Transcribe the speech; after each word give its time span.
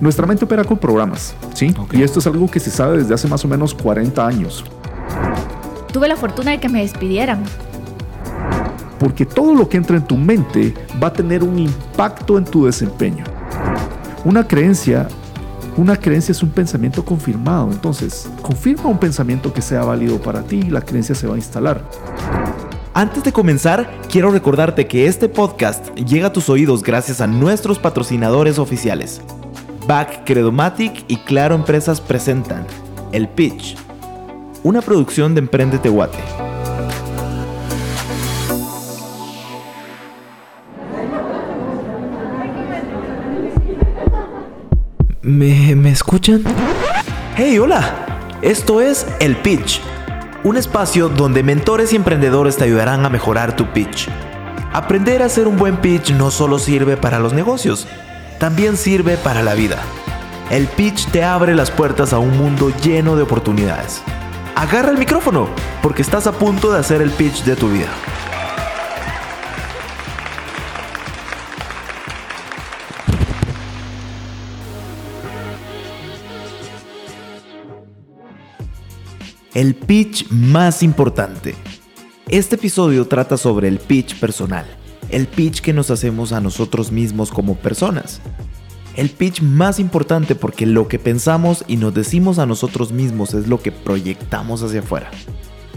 Nuestra 0.00 0.26
mente 0.26 0.44
opera 0.44 0.62
con 0.62 0.78
programas, 0.78 1.34
¿sí? 1.54 1.74
Y 1.92 2.02
esto 2.02 2.20
es 2.20 2.26
algo 2.28 2.48
que 2.48 2.60
se 2.60 2.70
sabe 2.70 2.98
desde 2.98 3.14
hace 3.14 3.26
más 3.26 3.44
o 3.44 3.48
menos 3.48 3.74
40 3.74 4.24
años. 4.24 4.64
Tuve 5.92 6.06
la 6.06 6.16
fortuna 6.16 6.52
de 6.52 6.60
que 6.60 6.68
me 6.68 6.82
despidieran. 6.82 7.42
Porque 9.00 9.26
todo 9.26 9.54
lo 9.54 9.68
que 9.68 9.76
entra 9.76 9.96
en 9.96 10.06
tu 10.06 10.16
mente 10.16 10.74
va 11.02 11.08
a 11.08 11.12
tener 11.12 11.42
un 11.42 11.58
impacto 11.58 12.38
en 12.38 12.44
tu 12.44 12.66
desempeño. 12.66 13.24
Una 14.24 14.46
creencia, 14.46 15.08
una 15.76 15.96
creencia 15.96 16.30
es 16.30 16.42
un 16.44 16.50
pensamiento 16.50 17.04
confirmado. 17.04 17.68
Entonces, 17.72 18.30
confirma 18.42 18.86
un 18.86 18.98
pensamiento 18.98 19.52
que 19.52 19.62
sea 19.62 19.84
válido 19.84 20.20
para 20.20 20.42
ti 20.42 20.60
y 20.66 20.70
la 20.70 20.80
creencia 20.80 21.16
se 21.16 21.26
va 21.26 21.34
a 21.34 21.38
instalar. 21.38 21.82
Antes 22.94 23.24
de 23.24 23.32
comenzar, 23.32 24.00
quiero 24.08 24.30
recordarte 24.30 24.86
que 24.86 25.06
este 25.06 25.28
podcast 25.28 25.92
llega 25.96 26.28
a 26.28 26.32
tus 26.32 26.48
oídos 26.48 26.82
gracias 26.82 27.20
a 27.20 27.26
nuestros 27.26 27.78
patrocinadores 27.78 28.58
oficiales. 28.58 29.22
Back 29.88 30.24
Credomatic 30.26 31.06
y 31.08 31.16
Claro 31.16 31.54
Empresas 31.54 32.02
presentan 32.02 32.66
El 33.10 33.26
Pitch, 33.26 33.74
una 34.62 34.82
producción 34.82 35.34
de 35.34 35.40
Emprende 35.40 35.78
Tehuate. 35.78 36.18
¿Me, 45.22 45.74
¿Me 45.74 45.90
escuchan? 45.90 46.44
¡Hey, 47.34 47.58
hola! 47.58 48.06
Esto 48.42 48.82
es 48.82 49.06
El 49.20 49.36
Pitch 49.38 49.80
un 50.44 50.56
espacio 50.56 51.08
donde 51.08 51.42
mentores 51.42 51.92
y 51.92 51.96
emprendedores 51.96 52.56
te 52.56 52.64
ayudarán 52.64 53.04
a 53.04 53.10
mejorar 53.10 53.56
tu 53.56 53.66
pitch. 53.72 54.08
Aprender 54.72 55.22
a 55.22 55.26
hacer 55.26 55.48
un 55.48 55.56
buen 55.56 55.78
pitch 55.78 56.12
no 56.12 56.30
solo 56.30 56.58
sirve 56.60 56.96
para 56.96 57.18
los 57.18 57.32
negocios, 57.32 57.88
también 58.38 58.76
sirve 58.76 59.16
para 59.16 59.42
la 59.42 59.54
vida. 59.54 59.82
El 60.50 60.66
pitch 60.66 61.10
te 61.10 61.24
abre 61.24 61.54
las 61.54 61.70
puertas 61.70 62.12
a 62.12 62.18
un 62.18 62.36
mundo 62.38 62.72
lleno 62.82 63.16
de 63.16 63.22
oportunidades. 63.22 64.02
Agarra 64.54 64.90
el 64.90 64.98
micrófono, 64.98 65.48
porque 65.82 66.02
estás 66.02 66.26
a 66.26 66.32
punto 66.32 66.72
de 66.72 66.78
hacer 66.78 67.02
el 67.02 67.10
pitch 67.10 67.44
de 67.44 67.56
tu 67.56 67.68
vida. 67.70 67.88
El 79.54 79.74
pitch 79.74 80.30
más 80.30 80.82
importante. 80.82 81.56
Este 82.28 82.54
episodio 82.54 83.08
trata 83.08 83.36
sobre 83.36 83.66
el 83.66 83.78
pitch 83.80 84.20
personal, 84.20 84.66
el 85.10 85.26
pitch 85.26 85.60
que 85.60 85.72
nos 85.72 85.90
hacemos 85.90 86.32
a 86.32 86.40
nosotros 86.40 86.92
mismos 86.92 87.30
como 87.30 87.56
personas. 87.56 88.20
El 88.96 89.10
pitch 89.10 89.42
más 89.42 89.78
importante 89.78 90.34
porque 90.34 90.66
lo 90.66 90.88
que 90.88 90.98
pensamos 90.98 91.64
y 91.68 91.76
nos 91.76 91.94
decimos 91.94 92.38
a 92.38 92.46
nosotros 92.46 92.92
mismos 92.92 93.32
es 93.32 93.46
lo 93.46 93.62
que 93.62 93.70
proyectamos 93.70 94.62
hacia 94.62 94.80
afuera. 94.80 95.10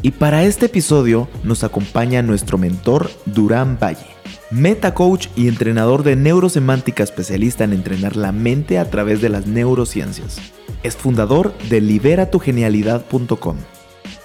Y 0.01 0.11
para 0.11 0.43
este 0.43 0.65
episodio 0.65 1.27
nos 1.43 1.63
acompaña 1.63 2.23
nuestro 2.23 2.57
mentor 2.57 3.11
Durán 3.27 3.77
Valle, 3.79 4.07
meta 4.49 4.95
coach 4.95 5.27
y 5.35 5.47
entrenador 5.47 6.01
de 6.01 6.15
neurosemántica 6.15 7.03
especialista 7.03 7.63
en 7.63 7.73
entrenar 7.73 8.15
la 8.15 8.31
mente 8.31 8.79
a 8.79 8.89
través 8.89 9.21
de 9.21 9.29
las 9.29 9.45
neurociencias. 9.45 10.39
Es 10.81 10.95
fundador 10.95 11.53
de 11.69 11.79
liberatugenialidad.com. 11.81 13.57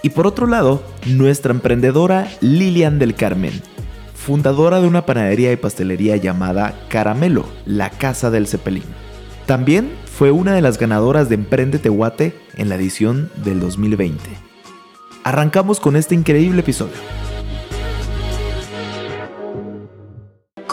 Y 0.02 0.10
por 0.10 0.26
otro 0.26 0.46
lado, 0.46 0.82
nuestra 1.06 1.52
emprendedora 1.52 2.28
Lilian 2.40 2.98
del 2.98 3.14
Carmen, 3.14 3.60
fundadora 4.26 4.80
de 4.80 4.88
una 4.88 5.06
panadería 5.06 5.52
y 5.52 5.56
pastelería 5.56 6.16
llamada 6.16 6.74
Caramelo, 6.88 7.44
la 7.64 7.90
casa 7.90 8.28
del 8.28 8.48
Cepelín. 8.48 8.82
También 9.46 9.92
fue 10.04 10.32
una 10.32 10.52
de 10.52 10.62
las 10.62 10.78
ganadoras 10.78 11.28
de 11.28 11.36
Emprende 11.36 11.78
Tehuate 11.78 12.36
en 12.56 12.68
la 12.68 12.74
edición 12.74 13.30
del 13.44 13.60
2020. 13.60 14.18
Arrancamos 15.22 15.78
con 15.78 15.94
este 15.94 16.16
increíble 16.16 16.62
episodio. 16.62 17.25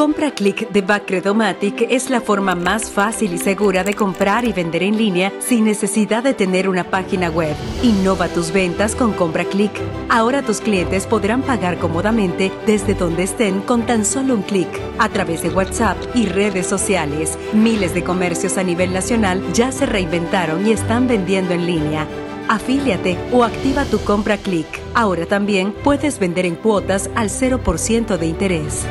Compra 0.03 0.31
Click 0.31 0.69
de 0.69 0.81
Bacredomatic 0.81 1.87
es 1.89 2.09
la 2.09 2.19
forma 2.19 2.55
más 2.55 2.91
fácil 2.91 3.33
y 3.35 3.37
segura 3.37 3.85
de 3.85 3.93
comprar 3.93 4.43
y 4.43 4.51
vender 4.51 4.83
en 4.83 4.97
línea 4.97 5.31
sin 5.39 5.63
necesidad 5.63 6.21
de 6.23 6.33
tener 6.33 6.67
una 6.67 6.83
página 6.83 7.29
web. 7.29 7.55
Innova 7.83 8.27
tus 8.27 8.51
ventas 8.51 8.97
con 8.97 9.13
Compra 9.13 9.45
Click. 9.45 9.71
Ahora 10.09 10.41
tus 10.41 10.59
clientes 10.59 11.07
podrán 11.07 11.41
pagar 11.41 11.77
cómodamente 11.77 12.51
desde 12.65 12.95
donde 12.95 13.23
estén 13.23 13.61
con 13.61 13.85
tan 13.85 14.03
solo 14.03 14.33
un 14.33 14.41
clic 14.41 14.67
a 14.99 15.07
través 15.07 15.41
de 15.41 15.51
WhatsApp 15.51 15.95
y 16.13 16.25
redes 16.25 16.67
sociales. 16.67 17.39
Miles 17.53 17.93
de 17.93 18.03
comercios 18.03 18.57
a 18.57 18.63
nivel 18.63 18.91
nacional 18.91 19.41
ya 19.53 19.71
se 19.71 19.85
reinventaron 19.85 20.67
y 20.67 20.73
están 20.73 21.07
vendiendo 21.07 21.53
en 21.53 21.65
línea. 21.65 22.05
Afíliate 22.49 23.17
o 23.31 23.45
activa 23.45 23.85
tu 23.85 23.99
Compra 23.99 24.35
Click. 24.35 24.67
Ahora 24.95 25.25
también 25.25 25.71
puedes 25.71 26.19
vender 26.19 26.45
en 26.45 26.57
cuotas 26.57 27.09
al 27.15 27.29
0% 27.29 28.17
de 28.17 28.27
interés. 28.27 28.85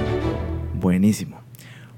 Buenísimo. 0.82 1.41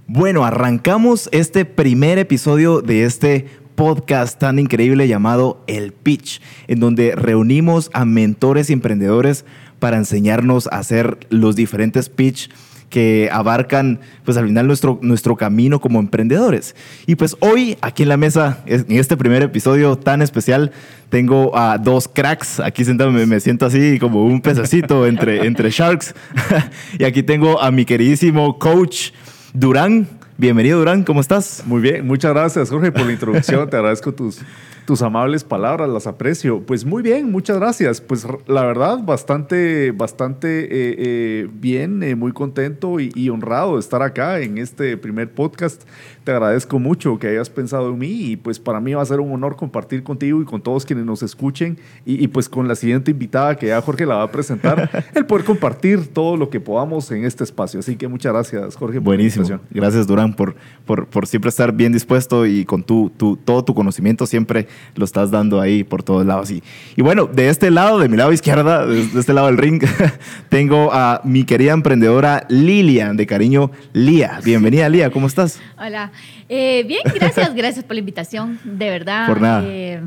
Bueno, 0.06 0.44
arrancamos 0.44 1.30
este 1.32 1.64
primer 1.64 2.18
episodio 2.18 2.82
de 2.82 3.04
este 3.04 3.46
podcast 3.76 4.38
tan 4.38 4.58
increíble 4.58 5.08
llamado 5.08 5.64
El 5.66 5.94
Pitch, 5.94 6.42
en 6.68 6.80
donde 6.80 7.16
reunimos 7.16 7.88
a 7.94 8.04
mentores 8.04 8.68
y 8.68 8.74
emprendedores 8.74 9.46
para 9.78 9.96
enseñarnos 9.96 10.66
a 10.66 10.80
hacer 10.80 11.18
los 11.30 11.56
diferentes 11.56 12.10
pitch 12.10 12.50
que 12.94 13.28
abarcan, 13.32 13.98
pues 14.24 14.36
al 14.36 14.46
final, 14.46 14.68
nuestro, 14.68 15.00
nuestro 15.02 15.34
camino 15.34 15.80
como 15.80 15.98
emprendedores. 15.98 16.76
Y 17.08 17.16
pues 17.16 17.36
hoy, 17.40 17.76
aquí 17.80 18.04
en 18.04 18.08
la 18.08 18.16
mesa, 18.16 18.62
en 18.66 18.86
este 18.88 19.16
primer 19.16 19.42
episodio 19.42 19.98
tan 19.98 20.22
especial, 20.22 20.70
tengo 21.08 21.58
a 21.58 21.76
dos 21.78 22.06
cracks. 22.06 22.60
Aquí 22.60 22.84
sentado 22.84 23.10
me, 23.10 23.26
me 23.26 23.40
siento 23.40 23.66
así 23.66 23.98
como 23.98 24.24
un 24.24 24.40
pececito 24.40 25.06
entre, 25.08 25.44
entre 25.44 25.70
sharks. 25.70 26.14
y 27.00 27.02
aquí 27.02 27.24
tengo 27.24 27.60
a 27.60 27.72
mi 27.72 27.84
queridísimo 27.84 28.60
coach 28.60 29.10
Durán. 29.52 30.06
Bienvenido, 30.36 30.78
Durán, 30.78 31.02
¿cómo 31.02 31.20
estás? 31.20 31.64
Muy 31.66 31.80
bien, 31.80 32.06
muchas 32.06 32.32
gracias, 32.32 32.70
Jorge, 32.70 32.92
por 32.92 33.06
la 33.06 33.12
introducción. 33.12 33.68
Te 33.68 33.76
agradezco 33.76 34.14
tus, 34.14 34.40
tus 34.84 35.02
amables 35.02 35.44
palabras, 35.44 35.88
las 35.88 36.06
aprecio. 36.06 36.60
Pues 36.60 36.84
muy 36.84 37.02
bien, 37.02 37.30
muchas 37.30 37.58
gracias. 37.58 38.00
Pues 38.00 38.26
la 38.46 38.64
verdad, 38.64 38.98
bastante, 39.02 39.92
bastante 39.92 40.64
eh, 40.64 40.96
eh, 40.98 41.48
bien, 41.52 42.02
eh, 42.02 42.14
muy 42.14 42.32
contento 42.32 43.00
y, 43.00 43.10
y, 43.14 43.30
honrado 43.30 43.74
de 43.74 43.80
estar 43.80 44.02
acá 44.02 44.40
en 44.40 44.58
este 44.58 44.96
primer 44.96 45.32
podcast 45.32 45.84
te 46.24 46.32
agradezco 46.32 46.78
mucho 46.78 47.18
que 47.18 47.28
hayas 47.28 47.50
pensado 47.50 47.90
en 47.90 47.98
mí 47.98 48.30
y 48.30 48.36
pues 48.36 48.58
para 48.58 48.80
mí 48.80 48.94
va 48.94 49.02
a 49.02 49.04
ser 49.04 49.20
un 49.20 49.30
honor 49.32 49.56
compartir 49.56 50.02
contigo 50.02 50.40
y 50.40 50.46
con 50.46 50.62
todos 50.62 50.86
quienes 50.86 51.04
nos 51.04 51.22
escuchen 51.22 51.78
y, 52.06 52.22
y 52.24 52.28
pues 52.28 52.48
con 52.48 52.66
la 52.66 52.74
siguiente 52.74 53.10
invitada 53.10 53.56
que 53.56 53.66
ya 53.66 53.80
Jorge 53.82 54.06
la 54.06 54.16
va 54.16 54.22
a 54.22 54.30
presentar, 54.30 55.04
el 55.14 55.26
poder 55.26 55.44
compartir 55.44 56.06
todo 56.08 56.36
lo 56.36 56.48
que 56.48 56.60
podamos 56.60 57.10
en 57.10 57.24
este 57.24 57.44
espacio. 57.44 57.80
Así 57.80 57.96
que 57.96 58.08
muchas 58.08 58.32
gracias, 58.32 58.74
Jorge. 58.76 58.98
Buenísimo. 58.98 59.60
gracias, 59.70 60.06
Durán, 60.06 60.34
por, 60.34 60.56
por, 60.86 61.06
por, 61.06 61.26
siempre 61.26 61.50
estar 61.50 61.72
bien 61.72 61.92
dispuesto 61.92 62.46
y 62.46 62.64
con 62.64 62.82
tu, 62.82 63.10
tu, 63.10 63.36
todo 63.36 63.62
tu 63.64 63.74
conocimiento 63.74 64.26
siempre 64.26 64.66
lo 64.94 65.04
estás 65.04 65.30
dando 65.30 65.60
ahí 65.60 65.84
por 65.84 66.02
todos 66.02 66.24
lados. 66.24 66.50
Y, 66.50 66.62
y 66.96 67.02
bueno, 67.02 67.26
de 67.26 67.48
este 67.48 67.70
lado, 67.70 67.98
de 67.98 68.08
mi 68.08 68.16
lado 68.16 68.32
izquierda, 68.32 68.86
de, 68.86 69.06
de 69.06 69.20
este 69.20 69.32
lado 69.32 69.48
del 69.48 69.58
ring, 69.58 69.82
tengo 70.48 70.92
a 70.92 71.20
mi 71.24 71.44
querida 71.44 71.72
emprendedora 71.72 72.46
Lilian, 72.48 73.16
de 73.16 73.26
cariño 73.26 73.70
Lía. 73.92 74.40
Bienvenida, 74.44 74.88
Lía, 74.88 75.10
¿cómo 75.10 75.26
estás? 75.26 75.60
Hola. 75.78 76.12
Eh, 76.48 76.84
bien, 76.86 77.02
gracias, 77.14 77.54
gracias 77.54 77.84
por 77.84 77.94
la 77.94 78.00
invitación, 78.00 78.58
de 78.64 78.90
verdad. 78.90 79.26
Por 79.26 79.40
nada. 79.40 79.62
Eh, 79.66 80.00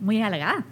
muy 0.00 0.20
halagada 0.20 0.64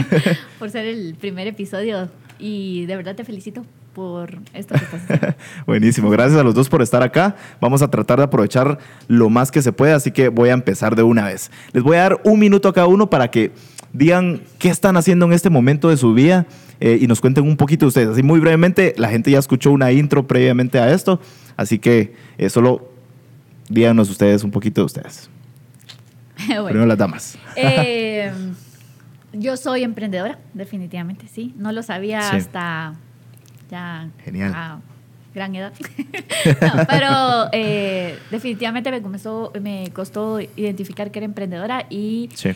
por 0.58 0.70
ser 0.70 0.86
el 0.86 1.14
primer 1.14 1.46
episodio 1.46 2.08
y 2.38 2.86
de 2.86 2.96
verdad 2.96 3.14
te 3.14 3.24
felicito 3.24 3.64
por 4.00 4.38
esto 4.54 4.74
que 4.74 4.84
estás 4.84 5.02
haciendo. 5.02 5.36
Buenísimo, 5.66 6.08
gracias 6.08 6.40
a 6.40 6.42
los 6.42 6.54
dos 6.54 6.70
por 6.70 6.80
estar 6.80 7.02
acá. 7.02 7.36
Vamos 7.60 7.82
a 7.82 7.90
tratar 7.90 8.16
de 8.16 8.24
aprovechar 8.24 8.78
lo 9.08 9.28
más 9.28 9.50
que 9.50 9.60
se 9.60 9.72
pueda, 9.72 9.96
así 9.96 10.10
que 10.10 10.30
voy 10.30 10.48
a 10.48 10.54
empezar 10.54 10.96
de 10.96 11.02
una 11.02 11.26
vez. 11.26 11.50
Les 11.72 11.82
voy 11.82 11.98
a 11.98 12.00
dar 12.00 12.20
un 12.24 12.38
minuto 12.38 12.70
a 12.70 12.72
cada 12.72 12.86
uno 12.86 13.10
para 13.10 13.30
que 13.30 13.52
digan 13.92 14.40
qué 14.58 14.70
están 14.70 14.96
haciendo 14.96 15.26
en 15.26 15.34
este 15.34 15.50
momento 15.50 15.90
de 15.90 15.98
su 15.98 16.14
vida 16.14 16.46
eh, 16.80 16.98
y 16.98 17.08
nos 17.08 17.20
cuenten 17.20 17.44
un 17.44 17.58
poquito 17.58 17.84
de 17.84 17.88
ustedes. 17.88 18.08
Así 18.08 18.22
muy 18.22 18.40
brevemente, 18.40 18.94
la 18.96 19.10
gente 19.10 19.30
ya 19.30 19.38
escuchó 19.38 19.70
una 19.70 19.92
intro 19.92 20.26
previamente 20.26 20.78
a 20.78 20.90
esto, 20.94 21.20
así 21.58 21.78
que 21.78 22.14
eh, 22.38 22.48
solo 22.48 22.90
díganos 23.68 24.08
ustedes 24.08 24.44
un 24.44 24.50
poquito 24.50 24.80
de 24.80 24.86
ustedes. 24.86 25.28
bueno. 26.46 26.64
Primero 26.68 26.86
las 26.86 26.96
damas. 26.96 27.38
Eh, 27.54 28.32
yo 29.34 29.58
soy 29.58 29.82
emprendedora, 29.82 30.38
definitivamente, 30.54 31.28
sí. 31.28 31.52
No 31.58 31.70
lo 31.70 31.82
sabía 31.82 32.22
sí. 32.30 32.36
hasta 32.38 32.94
ya 33.70 34.08
Genial. 34.24 34.52
a 34.54 34.80
gran 35.34 35.54
edad. 35.54 35.72
no, 36.60 36.86
pero 36.88 37.48
eh, 37.52 38.18
definitivamente 38.30 38.90
me, 38.90 39.00
comenzó, 39.00 39.52
me 39.60 39.90
costó 39.92 40.40
identificar 40.40 41.10
que 41.10 41.20
era 41.20 41.26
emprendedora 41.26 41.86
y 41.88 42.28
sí. 42.34 42.50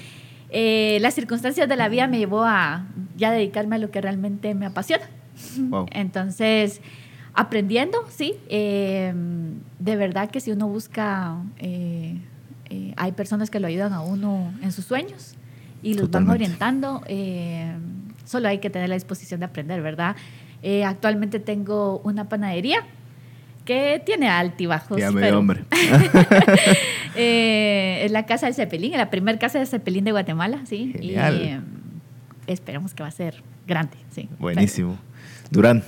eh, 0.51 0.99
las 1.01 1.15
circunstancias 1.15 1.69
de 1.69 1.77
la 1.77 1.89
vida 1.89 2.07
me 2.09 2.19
llevó 2.19 2.45
a 2.45 2.85
ya 3.17 3.31
dedicarme 3.31 3.77
a 3.77 3.79
lo 3.79 3.91
que 3.91 4.01
realmente 4.01 4.55
me 4.55 4.67
apasiona. 4.67 5.05
Wow. 5.59 5.87
Entonces, 5.93 6.81
aprendiendo, 7.33 8.05
sí. 8.11 8.35
Eh, 8.49 9.13
de 9.79 9.97
verdad 9.97 10.31
que 10.31 10.41
si 10.41 10.51
uno 10.51 10.67
busca 10.69 11.37
eh, 11.59 12.19
eh, 12.71 12.93
hay 12.97 13.13
personas 13.13 13.51
que 13.51 13.61
lo 13.61 13.67
ayudan 13.69 13.93
a 13.93 14.01
uno 14.01 14.53
en 14.63 14.73
sus 14.73 14.85
sueños 14.85 15.35
y 15.83 15.91
los 15.95 16.03
van 16.11 16.25
Totalmente. 16.25 16.45
orientando. 16.45 17.03
eh, 17.07 17.73
solo 18.25 18.49
hay 18.49 18.59
que 18.59 18.71
tener 18.71 18.89
la 18.89 18.95
disposición 18.95 19.41
de 19.41 19.47
aprender, 19.47 19.83
¿verdad? 19.83 20.17
Eh, 20.67 20.83
actualmente 20.83 21.41
tengo 21.41 22.01
una 22.05 22.27
panadería 22.31 22.79
que 23.67 24.03
tiene 24.05 24.29
altibajos. 24.31 24.99
Ya 24.99 25.11
me 25.11 25.21
pero- 25.21 25.27
dio 25.33 25.39
hambre. 25.39 25.65
Eh, 27.17 28.03
es 28.05 28.11
la 28.11 28.27
casa 28.27 28.47
de 28.47 28.55
Cepelín, 28.55 28.91
la 28.93 29.09
primera 29.09 29.39
casa 29.39 29.61
de 29.61 29.67
Cepelín 29.67 30.03
de 30.05 30.11
Guatemala, 30.11 30.63
sí. 30.67 30.91
Genial. 30.97 31.41
Y 31.41 31.45
eh, 31.47 31.61
esperamos 32.49 32.93
que 32.93 33.05
va 33.05 33.09
a 33.09 33.13
ser 33.13 33.41
grande, 33.69 33.97
sí. 34.11 34.29
Buenísimo. 34.41 34.99
Durán. 35.49 35.85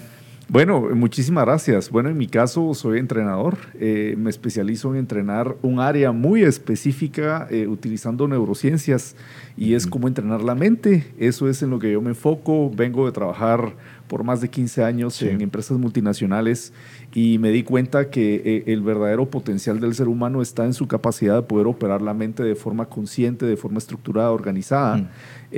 Bueno, 0.49 0.81
muchísimas 0.94 1.44
gracias. 1.44 1.90
Bueno, 1.90 2.08
en 2.08 2.17
mi 2.17 2.29
caso 2.29 2.72
soy 2.75 3.00
entrenador. 3.00 3.58
Eh, 3.81 4.14
me 4.17 4.31
especializo 4.31 4.93
en 4.94 5.00
entrenar 5.00 5.56
un 5.62 5.81
área 5.81 6.12
muy 6.12 6.44
específica 6.44 7.49
eh, 7.50 7.67
utilizando 7.67 8.29
neurociencias 8.29 9.17
y 9.56 9.75
es 9.75 9.88
cómo 9.88 10.06
entrenar 10.06 10.43
la 10.43 10.55
mente. 10.55 11.12
Eso 11.19 11.49
es 11.49 11.61
en 11.64 11.70
lo 11.70 11.81
que 11.81 11.90
yo 11.90 12.00
me 12.00 12.11
enfoco. 12.11 12.70
Vengo 12.70 13.06
de 13.06 13.11
trabajar 13.11 13.72
por 14.08 14.25
más 14.25 14.41
de 14.41 14.49
15 14.49 14.82
años 14.85 15.14
Sí. 15.14 15.29
en 15.29 15.41
empresas 15.41 15.79
multinacionales 15.79 16.73
y 17.14 17.38
me 17.38 17.50
di 17.50 17.62
cuenta 17.62 18.11
que 18.11 18.43
eh, 18.44 18.64
el 18.73 18.82
verdadero 18.82 19.29
potencial 19.31 19.81
del 19.81 19.94
ser 19.94 20.08
humano 20.08 20.43
está 20.43 20.64
en 20.64 20.73
su 20.75 20.87
capacidad 20.87 21.37
de 21.37 21.43
poder 21.43 21.67
operar 21.67 22.03
la 22.03 22.14
mente 22.14 22.43
de 22.43 22.55
forma 22.55 22.87
consciente, 22.87 23.47
de 23.47 23.56
forma 23.56 23.79
estructurada, 23.79 24.31
organizada. 24.31 24.97
Mm. 24.99 25.08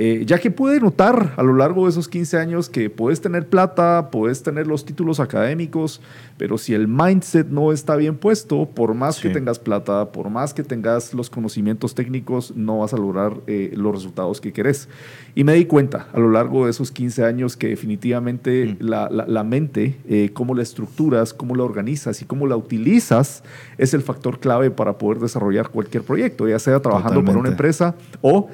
Eh, 0.01 0.23
ya 0.25 0.39
que 0.39 0.49
pude 0.49 0.79
notar 0.79 1.33
a 1.35 1.43
lo 1.43 1.53
largo 1.57 1.83
de 1.83 1.89
esos 1.89 2.07
15 2.07 2.37
años 2.37 2.69
que 2.69 2.89
puedes 2.89 3.19
tener 3.19 3.49
plata, 3.49 4.11
puedes 4.11 4.41
tener 4.43 4.65
los 4.65 4.85
títulos 4.85 5.19
académicos, 5.19 5.99
pero 6.37 6.57
si 6.57 6.73
el 6.73 6.87
mindset 6.87 7.47
no 7.49 7.73
está 7.73 7.97
bien 7.97 8.15
puesto, 8.15 8.65
por 8.65 8.93
más 8.93 9.17
Sí. 9.17 9.23
que 9.23 9.33
tengas 9.33 9.59
plata, 9.59 10.13
por 10.13 10.29
más 10.29 10.53
que 10.53 10.63
tengas 10.63 11.13
los 11.13 11.29
conocimientos 11.29 11.95
técnicos, 11.95 12.55
no 12.55 12.79
vas 12.79 12.93
a 12.93 12.97
lograr 12.97 13.33
eh, 13.47 13.73
los 13.75 13.93
resultados 13.93 14.39
que 14.39 14.53
querés. 14.53 14.87
Y 15.35 15.43
me 15.43 15.53
di 15.55 15.65
cuenta 15.65 16.07
a 16.13 16.19
lo 16.19 16.31
largo 16.31 16.63
de 16.63 16.71
esos 16.71 16.91
15 16.91 17.25
años 17.25 17.57
que 17.57 17.67
definitivamente 17.67 18.77
Mm. 18.79 18.85
la, 18.85 19.09
la- 19.09 19.27
la 19.27 19.43
mente, 19.43 19.97
eh, 20.07 20.29
cómo 20.31 20.55
la 20.55 20.63
estructuras, 20.63 21.33
cómo 21.33 21.55
la 21.57 21.63
organizas 21.65 22.21
y 22.21 22.25
cómo 22.25 22.47
la 22.47 22.55
utilizas, 22.55 23.43
es 23.77 23.93
el 23.93 24.01
factor 24.01 24.39
clave 24.39 24.71
para 24.71 24.97
poder 24.97 25.19
desarrollar 25.19 25.67
cualquier 25.71 26.03
proyecto, 26.03 26.47
ya 26.47 26.57
sea 26.57 26.79
trabajando 26.81 27.21
para 27.25 27.37
una 27.37 27.49
empresa 27.49 27.95
o 28.21 28.47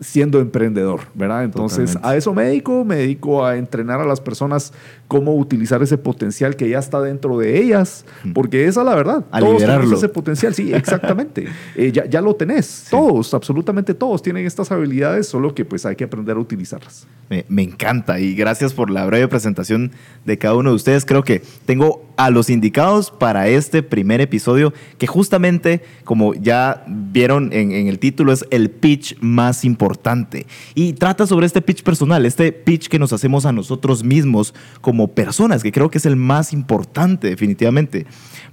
siendo 0.00 0.38
emprendedor, 0.60 1.00
¿verdad? 1.14 1.44
Entonces, 1.44 1.92
Totalmente. 1.94 2.08
a 2.08 2.16
eso 2.16 2.34
me 2.34 2.44
dedico, 2.44 2.84
me 2.84 2.96
dedico 2.96 3.44
a 3.44 3.56
entrenar 3.56 4.00
a 4.00 4.04
las 4.04 4.20
personas 4.20 4.72
cómo 5.10 5.34
utilizar 5.34 5.82
ese 5.82 5.98
potencial 5.98 6.54
que 6.54 6.68
ya 6.68 6.78
está 6.78 7.00
dentro 7.00 7.36
de 7.36 7.60
ellas, 7.60 8.04
porque 8.32 8.66
esa 8.66 8.82
es 8.82 8.86
la 8.86 8.94
verdad. 8.94 9.24
A 9.32 9.40
todos 9.40 9.54
liberarlo. 9.54 9.82
tenemos 9.82 9.98
ese 9.98 10.08
potencial, 10.08 10.54
sí, 10.54 10.72
exactamente. 10.72 11.48
Eh, 11.74 11.90
ya, 11.90 12.06
ya 12.06 12.20
lo 12.20 12.36
tenés, 12.36 12.86
todos, 12.88 13.34
absolutamente 13.34 13.92
todos 13.92 14.22
tienen 14.22 14.46
estas 14.46 14.70
habilidades, 14.70 15.26
solo 15.26 15.52
que 15.52 15.64
pues 15.64 15.84
hay 15.84 15.96
que 15.96 16.04
aprender 16.04 16.36
a 16.36 16.38
utilizarlas. 16.38 17.08
Me, 17.28 17.44
me 17.48 17.62
encanta 17.62 18.20
y 18.20 18.36
gracias 18.36 18.72
por 18.72 18.88
la 18.88 19.04
breve 19.04 19.26
presentación 19.26 19.90
de 20.24 20.38
cada 20.38 20.54
uno 20.54 20.70
de 20.70 20.76
ustedes. 20.76 21.04
Creo 21.04 21.24
que 21.24 21.42
tengo 21.66 22.04
a 22.16 22.30
los 22.30 22.48
indicados 22.48 23.10
para 23.10 23.48
este 23.48 23.82
primer 23.82 24.20
episodio 24.20 24.72
que 24.98 25.08
justamente, 25.08 25.82
como 26.04 26.34
ya 26.34 26.84
vieron 26.86 27.52
en, 27.52 27.72
en 27.72 27.88
el 27.88 27.98
título, 27.98 28.32
es 28.32 28.44
el 28.50 28.70
pitch 28.70 29.18
más 29.20 29.64
importante. 29.64 30.46
Y 30.76 30.92
trata 30.92 31.26
sobre 31.26 31.46
este 31.46 31.62
pitch 31.62 31.82
personal, 31.82 32.26
este 32.26 32.52
pitch 32.52 32.88
que 32.88 32.98
nos 32.98 33.12
hacemos 33.12 33.44
a 33.44 33.52
nosotros 33.52 34.04
mismos 34.04 34.54
como 34.80 34.99
personas, 35.08 35.62
que 35.62 35.72
creo 35.72 35.90
que 35.90 35.98
es 35.98 36.06
el 36.06 36.16
más 36.16 36.52
importante 36.52 37.28
definitivamente. 37.28 38.06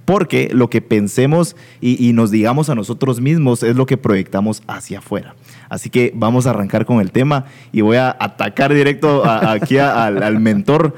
Porque 0.04 0.48
lo 0.52 0.70
que 0.70 0.80
pensemos 0.80 1.54
y, 1.80 2.12
nos 2.14 2.30
digamos 2.30 2.70
a 2.70 2.74
nosotros 2.74 3.20
mismos 3.20 3.62
es 3.62 3.76
lo 3.76 3.84
que 3.84 3.98
proyectamos 3.98 4.62
hacia 4.66 5.00
afuera. 5.00 5.34
Así 5.68 5.90
que 5.90 6.12
vamos 6.14 6.46
a 6.46 6.50
arrancar 6.50 6.86
con 6.86 7.00
el 7.00 7.10
tema 7.12 7.44
y 7.72 7.82
voy 7.82 7.98
a 7.98 8.16
atacar 8.18 8.72
directo 8.72 9.24
a- 9.26 9.52
aquí 9.52 9.76
al 9.78 10.40
mentor. 10.40 10.94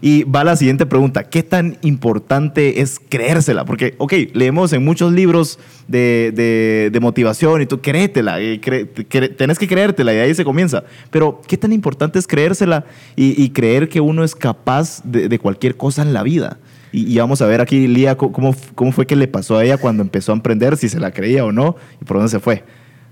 Y 0.00 0.24
va 0.24 0.44
la 0.44 0.56
siguiente 0.56 0.84
pregunta, 0.84 1.24
¿qué 1.24 1.42
tan 1.42 1.78
importante 1.82 2.80
es 2.80 3.00
creérsela? 3.08 3.64
Porque, 3.64 3.94
ok, 3.98 4.12
leemos 4.34 4.72
en 4.72 4.84
muchos 4.84 5.12
libros 5.12 5.58
de, 5.88 6.90
de- 6.92 7.00
motivación 7.00 7.62
y 7.62 7.66
tú 7.66 7.80
créetela, 7.80 8.40
y 8.42 8.58
cre- 8.58 8.88
cre- 9.08 9.36
tenés 9.36 9.58
que 9.58 9.68
creértela 9.68 10.12
y 10.12 10.16
ahí 10.18 10.34
se 10.34 10.44
comienza. 10.44 10.84
Pero, 11.10 11.40
¿qué 11.46 11.56
tan 11.56 11.72
importante 11.72 12.18
es 12.18 12.26
creérsela 12.26 12.84
y, 13.14 13.50
creer 13.50 13.88
que 13.88 14.00
uno 14.00 14.24
es 14.24 14.34
capaz 14.34 15.02
de, 15.04 15.38
cualquier 15.38 15.76
cosa 15.76 16.02
en 16.02 16.12
la 16.12 16.22
vida? 16.22 16.58
Y, 16.92 17.16
vamos 17.18 17.42
a 17.42 17.46
ver 17.46 17.60
aquí, 17.60 17.86
Lía, 17.86 18.16
cómo, 18.16 18.54
cómo 18.74 18.92
fue 18.92 19.06
que 19.06 19.16
le 19.16 19.28
pasó 19.28 19.56
a 19.58 19.64
ella 19.64 19.76
cuando 19.78 20.02
empezó 20.02 20.32
a 20.32 20.34
emprender, 20.36 20.76
si 20.76 20.88
se 20.88 20.98
la 20.98 21.10
creía 21.12 21.44
o 21.44 21.52
no 21.52 21.76
y 22.00 22.04
por 22.04 22.16
dónde 22.16 22.30
se 22.30 22.40
fue. 22.40 22.64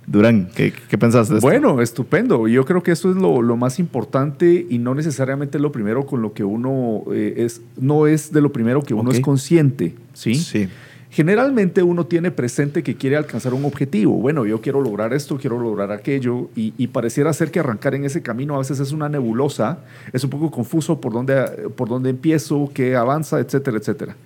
Durán, 0.06 0.49
¿qué, 0.55 0.73
qué 0.89 0.99
pensás 0.99 1.29
de 1.29 1.37
esto? 1.37 1.47
Bueno, 1.47 1.81
estupendo. 1.81 2.47
Yo 2.47 2.65
creo 2.65 2.83
que 2.83 2.93
eso 2.93 3.11
es 3.11 3.17
lo, 3.17 3.41
lo 3.43 3.56
más 3.56 3.79
importante 3.79 4.67
y 4.69 4.79
no 4.79 4.95
necesariamente 4.95 5.59
lo 5.59 5.73
primero 5.73 6.06
con 6.06 6.23
lo 6.23 6.33
que 6.33 6.45
uno 6.45 7.05
eh, 7.12 7.35
es, 7.39 7.62
no 7.77 8.06
es 8.06 8.33
de 8.33 8.41
lo 8.41 8.53
primero 8.53 8.83
que 8.83 8.95
uno 8.95 9.11
es 9.11 9.21
consciente, 9.21 9.95
¿sí? 10.12 10.35
Sí. 10.35 10.69
Generalmente 11.11 11.83
uno 11.83 12.06
tiene 12.06 12.33
presente 12.33 12.83
que 12.83 12.97
quiere 12.97 13.17
alcanzar 13.17 13.55
un 13.55 13.65
objetivo. 13.65 14.15
Bueno, 14.17 14.45
yo 14.47 14.61
quiero 14.61 14.81
lograr 14.81 15.15
esto, 15.15 15.39
quiero 15.39 15.61
lograr 15.61 15.93
aquello, 15.93 16.49
y, 16.56 16.75
y 16.77 16.89
pareciera 16.89 17.33
ser 17.33 17.53
que 17.53 17.61
arrancar 17.61 17.95
en 17.95 18.05
ese 18.05 18.21
camino 18.21 18.56
a 18.56 18.59
veces 18.59 18.81
es 18.81 18.91
una 18.91 19.09
nebulosa, 19.09 19.79
es 20.12 20.25
un 20.25 20.31
poco 20.31 20.51
confuso 20.51 21.01
por 21.01 21.12
dónde, 21.12 21.35
por 21.77 21.89
dónde 21.89 22.11
empiezo, 22.11 22.69
qué 22.75 22.97
avanza, 22.97 23.39
etcétera, 23.39 23.79
etcétera. 23.79 24.17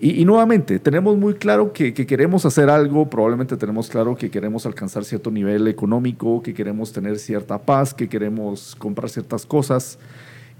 Y, 0.00 0.20
y 0.20 0.24
nuevamente, 0.24 0.78
tenemos 0.78 1.16
muy 1.16 1.34
claro 1.34 1.72
que, 1.72 1.94
que 1.94 2.04
queremos 2.06 2.44
hacer 2.44 2.68
algo, 2.68 3.08
probablemente 3.08 3.56
tenemos 3.56 3.88
claro 3.88 4.16
que 4.16 4.30
queremos 4.30 4.66
alcanzar 4.66 5.04
cierto 5.04 5.30
nivel 5.30 5.68
económico, 5.68 6.42
que 6.42 6.52
queremos 6.52 6.92
tener 6.92 7.18
cierta 7.18 7.58
paz, 7.62 7.94
que 7.94 8.08
queremos 8.08 8.74
comprar 8.76 9.08
ciertas 9.08 9.46
cosas. 9.46 9.98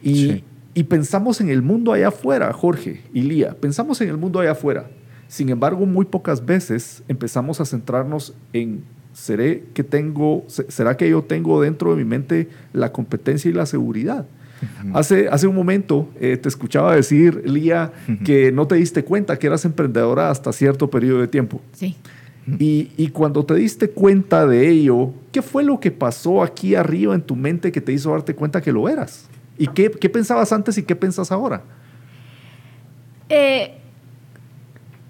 Y, 0.02 0.14
Sí. 0.14 0.44
y 0.74 0.84
pensamos 0.84 1.40
en 1.40 1.48
el 1.50 1.62
mundo 1.62 1.92
allá 1.92 2.08
afuera, 2.08 2.52
Jorge 2.52 3.02
y 3.12 3.22
Lía, 3.22 3.54
pensamos 3.60 4.00
en 4.00 4.08
el 4.08 4.16
mundo 4.16 4.38
allá 4.40 4.52
afuera. 4.52 4.88
Sin 5.28 5.48
embargo, 5.48 5.84
muy 5.84 6.04
pocas 6.04 6.44
veces 6.44 7.02
empezamos 7.08 7.60
a 7.60 7.64
centrarnos 7.64 8.34
en, 8.52 8.84
¿seré 9.12 9.64
que 9.74 9.82
tengo, 9.82 10.44
se- 10.46 10.70
¿será 10.70 10.96
que 10.96 11.08
yo 11.10 11.22
tengo 11.22 11.60
dentro 11.60 11.90
de 11.90 11.96
mi 11.96 12.04
mente 12.08 12.48
la 12.72 12.92
competencia 12.92 13.50
y 13.50 13.54
la 13.54 13.66
seguridad? 13.66 14.26
Hace, 14.94 15.28
hace 15.28 15.46
un 15.46 15.54
momento 15.54 16.08
eh, 16.20 16.36
te 16.36 16.48
escuchaba 16.48 16.94
decir, 16.94 17.42
Lía, 17.44 17.92
que 18.24 18.52
no 18.52 18.66
te 18.66 18.74
diste 18.76 19.04
cuenta 19.04 19.38
que 19.38 19.46
eras 19.46 19.64
emprendedora 19.64 20.30
hasta 20.30 20.52
cierto 20.52 20.90
periodo 20.90 21.20
de 21.20 21.28
tiempo. 21.28 21.60
Sí. 21.72 21.96
Y, 22.58 22.90
y 22.98 23.08
cuando 23.08 23.44
te 23.46 23.54
diste 23.54 23.88
cuenta 23.90 24.46
de 24.46 24.68
ello, 24.68 25.12
¿qué 25.32 25.40
fue 25.40 25.64
lo 25.64 25.80
que 25.80 25.90
pasó 25.90 26.42
aquí 26.42 26.74
arriba 26.74 27.14
en 27.14 27.22
tu 27.22 27.36
mente 27.36 27.72
que 27.72 27.80
te 27.80 27.92
hizo 27.92 28.10
darte 28.10 28.34
cuenta 28.34 28.60
que 28.60 28.70
lo 28.72 28.88
eras? 28.88 29.28
¿Y 29.56 29.66
qué, 29.68 29.90
qué 29.90 30.10
pensabas 30.10 30.52
antes 30.52 30.76
y 30.78 30.82
qué 30.82 30.94
pensas 30.94 31.32
ahora? 31.32 31.62
Eh, 33.28 33.74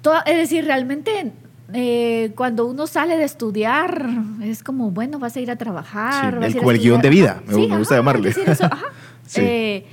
toda- 0.02 0.21
es 0.21 0.37
decir, 0.37 0.64
realmente 0.64 1.33
eh, 1.73 2.31
cuando 2.37 2.67
uno 2.67 2.87
sale 2.87 3.17
de 3.17 3.25
estudiar, 3.25 4.07
es 4.43 4.62
como, 4.62 4.90
bueno, 4.93 5.19
vas 5.19 5.35
a 5.37 5.40
ir 5.40 5.50
a 5.50 5.57
trabajar. 5.57 6.35
Sí, 6.35 6.38
vas 6.38 6.45
a 6.45 6.47
el- 6.47 6.52
ir 6.52 6.57
a 6.57 6.61
como 6.61 6.71
el 6.71 6.76
estudiar. 6.76 6.93
guion 7.00 7.02
de 7.02 7.09
vida, 7.11 7.31
Ajá. 7.47 7.57
me- 7.59 7.69
me 7.69 7.79
gusta 7.79 7.95
ajá, 7.95 8.00
llamarle. 8.00 8.29
es 8.29 8.37
decir, 8.37 8.50
eso, 8.52 8.64
ajá. 8.67 8.85
Sí. 9.26 9.40
Eh, 9.43 9.87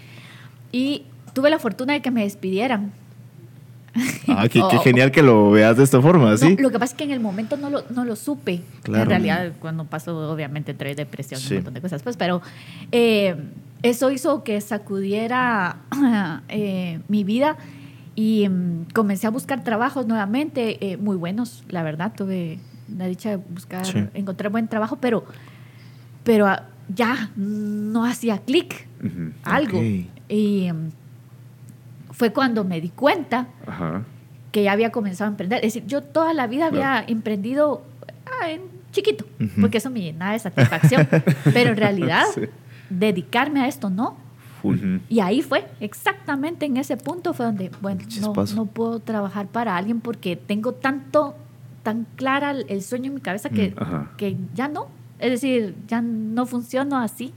y 0.71 1.03
tuve 1.33 1.49
la 1.49 1.59
fortuna 1.59 1.93
de 1.93 2.01
que 2.01 2.11
me 2.11 2.23
despidieran. 2.23 2.91
Ah, 4.27 4.47
qué, 4.49 4.61
qué 4.69 4.77
genial 4.83 5.11
que 5.11 5.21
lo 5.21 5.51
veas 5.51 5.75
de 5.77 5.83
esta 5.83 6.01
forma, 6.01 6.35
¿sí? 6.37 6.55
No, 6.55 6.61
lo 6.63 6.69
que 6.71 6.79
pasa 6.79 6.93
es 6.93 6.97
que 6.97 7.03
en 7.03 7.11
el 7.11 7.19
momento 7.19 7.57
no 7.57 7.69
lo, 7.69 7.83
no 7.89 8.05
lo 8.05 8.15
supe. 8.15 8.61
Claro. 8.83 9.03
En 9.03 9.09
realidad, 9.09 9.51
cuando 9.59 9.83
pasó, 9.85 10.31
obviamente, 10.31 10.71
entré 10.71 10.91
en 10.91 10.97
depresión 10.97 11.39
y 11.39 11.43
Sí. 11.43 11.49
un 11.55 11.57
montón 11.59 11.73
de 11.73 11.81
cosas. 11.81 12.01
Pues, 12.03 12.15
pero 12.15 12.41
eh, 12.93 13.35
eso 13.83 14.09
hizo 14.11 14.43
que 14.43 14.61
sacudiera 14.61 15.77
eh, 16.49 16.99
mi 17.09 17.23
vida 17.25 17.57
y 18.15 18.47
mm, 18.47 18.91
comencé 18.93 19.27
a 19.27 19.29
buscar 19.29 19.63
trabajos 19.63 20.07
nuevamente, 20.07 20.91
eh, 20.91 20.97
muy 20.97 21.17
buenos, 21.17 21.63
la 21.67 21.83
verdad. 21.83 22.13
Tuve 22.15 22.59
la 22.97 23.07
dicha 23.07 23.31
de 23.31 23.35
buscar, 23.37 23.85
Sí. 23.85 24.05
encontrar 24.13 24.51
buen 24.51 24.67
trabajo, 24.69 24.97
pero, 25.01 25.25
pero 26.23 26.47
ah, 26.47 26.63
ya 26.93 27.31
no 27.35 28.05
hacía 28.05 28.39
clic 28.39 28.87
algo. 29.43 29.81
Y 30.29 30.71
mm, 30.71 30.89
fue 32.11 32.31
cuando 32.31 32.63
me 32.63 32.79
di 32.81 32.89
cuenta 32.89 33.47
Ajá. 33.65 34.03
que 34.51 34.63
ya 34.63 34.71
había 34.71 34.91
comenzado 34.91 35.27
a 35.27 35.31
emprender. 35.31 35.59
Es 35.65 35.73
decir, 35.73 35.87
yo 35.87 36.01
toda 36.03 36.33
la 36.33 36.47
vida 36.47 36.67
había 36.67 37.03
emprendido 37.07 37.83
ah, 38.41 38.49
en 38.49 38.61
chiquito, 38.91 39.25
porque 39.59 39.77
eso 39.77 39.89
me 39.89 40.01
llenaba 40.01 40.33
de 40.33 40.39
satisfacción. 40.39 41.07
Pero 41.53 41.71
en 41.71 41.77
realidad, 41.77 42.25
Sí. 42.33 42.41
dedicarme 42.89 43.61
a 43.61 43.67
esto 43.67 43.89
no. 43.89 44.17
Y 45.09 45.21
ahí 45.21 45.41
fue, 45.41 45.65
exactamente 45.79 46.67
en 46.67 46.77
ese 46.77 46.95
punto 46.95 47.33
fue 47.33 47.47
donde, 47.47 47.71
bueno, 47.81 48.01
no, 48.21 48.33
no 48.55 48.65
puedo 48.67 48.99
trabajar 48.99 49.47
para 49.47 49.75
alguien 49.75 50.01
porque 50.01 50.35
tengo 50.35 50.73
tanto, 50.73 51.33
tan 51.81 52.05
clara 52.15 52.51
el, 52.51 52.65
el 52.69 52.83
sueño 52.83 53.07
en 53.07 53.15
mi 53.15 53.21
cabeza 53.21 53.49
que, 53.49 53.73
que 54.17 54.37
ya 54.53 54.67
no. 54.67 54.87
Es 55.21 55.29
decir, 55.31 55.75
ya 55.87 56.01
no 56.01 56.45
funciono 56.45 56.97
así. 56.97 57.33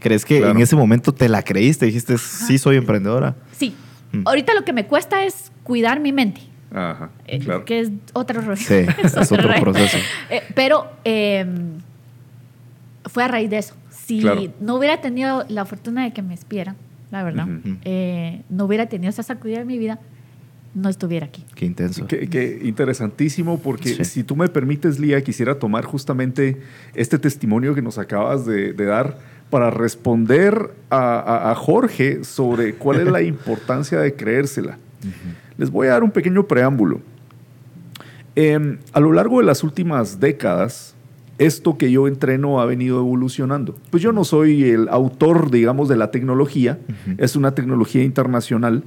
¿Crees 0.00 0.24
que 0.24 0.38
Claro. 0.38 0.52
en 0.52 0.60
ese 0.62 0.76
momento 0.76 1.12
te 1.12 1.28
la 1.28 1.42
creíste? 1.42 1.86
Dijiste, 1.86 2.16
sí, 2.18 2.58
soy 2.58 2.76
emprendedora. 2.76 3.36
Sí. 3.52 3.74
Mm. 4.12 4.22
Ahorita 4.26 4.54
lo 4.54 4.64
que 4.64 4.72
me 4.72 4.86
cuesta 4.86 5.24
es 5.24 5.50
cuidar 5.62 5.98
mi 6.00 6.12
mente. 6.12 6.40
Ajá, 6.72 7.10
eh, 7.26 7.38
claro. 7.38 7.64
que 7.64 7.80
es 7.80 7.90
otro 8.14 8.40
rollo. 8.40 8.56
Sí, 8.56 8.74
es 9.02 9.16
otro 9.32 9.48
rollo. 9.48 9.60
proceso. 9.60 9.96
Eh, 10.30 10.42
pero 10.54 10.86
eh, 11.04 11.46
fue 13.06 13.24
a 13.24 13.28
raíz 13.28 13.50
de 13.50 13.58
eso. 13.58 13.74
Si 13.90 14.20
Claro. 14.20 14.42
no 14.60 14.76
hubiera 14.76 15.00
tenido 15.00 15.44
la 15.48 15.64
fortuna 15.64 16.04
de 16.04 16.12
que 16.12 16.22
me 16.22 16.30
despidieran, 16.30 16.76
la 17.10 17.22
verdad, 17.22 17.46
Ujú. 17.48 17.76
eh, 17.84 18.42
no 18.50 18.64
hubiera 18.64 18.86
tenido 18.86 19.10
esa 19.10 19.22
sacudida 19.22 19.60
en 19.60 19.66
mi 19.66 19.78
vida, 19.78 19.98
no 20.74 20.88
estuviera 20.88 21.26
aquí. 21.26 21.44
Qué 21.54 21.66
intenso. 21.66 22.06
Qué, 22.06 22.28
qué 22.28 22.60
interesantísimo, 22.64 23.60
porque 23.60 23.90
Sí. 23.94 24.04
si 24.04 24.24
tú 24.24 24.34
me 24.36 24.48
permites, 24.48 24.98
Lía, 24.98 25.22
quisiera 25.22 25.58
tomar 25.58 25.84
justamente 25.84 26.60
este 26.94 27.18
testimonio 27.18 27.74
que 27.74 27.82
nos 27.82 27.98
acabas 27.98 28.44
de, 28.44 28.72
de 28.72 28.84
dar 28.84 29.18
para 29.50 29.70
responder 29.70 30.72
a, 30.90 31.18
a- 31.20 31.50
a 31.52 31.54
Jorge 31.54 32.24
sobre 32.24 32.74
cuál 32.74 33.00
es 33.00 33.06
la 33.06 33.22
importancia 33.34 34.00
de 34.00 34.14
creérsela. 34.14 34.78
Les 35.56 35.70
voy 35.70 35.86
a 35.86 35.90
dar 35.90 36.02
un 36.02 36.10
pequeño 36.10 36.46
preámbulo. 36.48 37.00
Em, 38.36 38.78
a 38.92 39.00
lo 39.00 39.12
largo 39.12 39.38
de 39.38 39.46
las 39.46 39.62
últimas 39.62 40.18
décadas, 40.18 40.94
esto 41.38 41.78
que 41.78 41.90
yo 41.92 42.08
entreno 42.08 42.60
ha 42.60 42.66
venido 42.66 42.98
evolucionando. 42.98 43.76
Pues 43.90 44.02
yo 44.02 44.12
no 44.12 44.24
soy 44.24 44.64
el 44.70 44.88
autor, 44.88 45.50
digamos, 45.50 45.88
de 45.88 45.96
la 45.96 46.10
tecnología, 46.10 46.78
es 47.18 47.36
una 47.36 47.54
tecnología 47.54 48.02
internacional. 48.02 48.82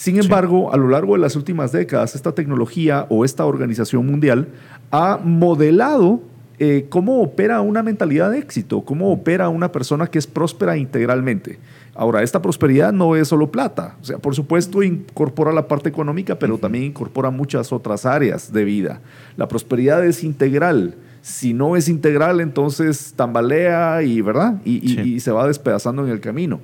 Sin 0.00 0.14
Sí. 0.14 0.20
embargo, 0.22 0.72
a 0.72 0.78
lo 0.78 0.88
largo 0.88 1.12
de 1.12 1.18
las 1.20 1.36
últimas 1.36 1.72
décadas, 1.72 2.14
esta 2.14 2.32
tecnología 2.32 3.04
o 3.10 3.22
esta 3.22 3.44
organización 3.44 4.06
mundial 4.06 4.48
ha 4.90 5.18
modelado 5.22 6.22
eh, 6.62 6.86
cómo 6.90 7.22
opera 7.22 7.60
una 7.62 7.82
mentalidad 7.82 8.30
de 8.30 8.38
éxito, 8.38 8.82
cómo 8.82 9.10
opera 9.12 9.48
una 9.48 9.72
persona 9.72 10.06
que 10.06 10.18
es 10.18 10.26
próspera 10.26 10.76
integralmente. 10.76 11.58
Ahora, 11.94 12.22
esta 12.22 12.40
prosperidad 12.42 12.92
no 12.92 13.16
es 13.16 13.28
solo 13.28 13.50
plata, 13.50 13.96
o 14.00 14.04
sea, 14.04 14.18
por 14.18 14.34
supuesto 14.34 14.82
incorpora 14.82 15.52
la 15.52 15.66
parte 15.68 15.88
económica, 15.88 16.38
pero 16.38 16.58
también 16.58 16.84
incorpora 16.84 17.30
muchas 17.30 17.72
otras 17.72 18.04
áreas 18.04 18.52
de 18.52 18.64
vida. 18.64 19.00
La 19.38 19.48
prosperidad 19.48 20.04
es 20.04 20.22
integral. 20.22 20.96
Si 21.22 21.52
no 21.54 21.76
es 21.76 21.88
integral, 21.88 22.40
entonces 22.42 23.12
tambalea 23.16 24.02
y, 24.02 24.20
¿verdad? 24.20 24.60
Y, 24.64 24.84
y- 24.84 24.94
Sí. 24.96 25.14
y 25.14 25.20
se 25.20 25.30
va 25.30 25.46
despedazando 25.46 26.04
en 26.06 26.10
el 26.12 26.20
camino. 26.20 26.60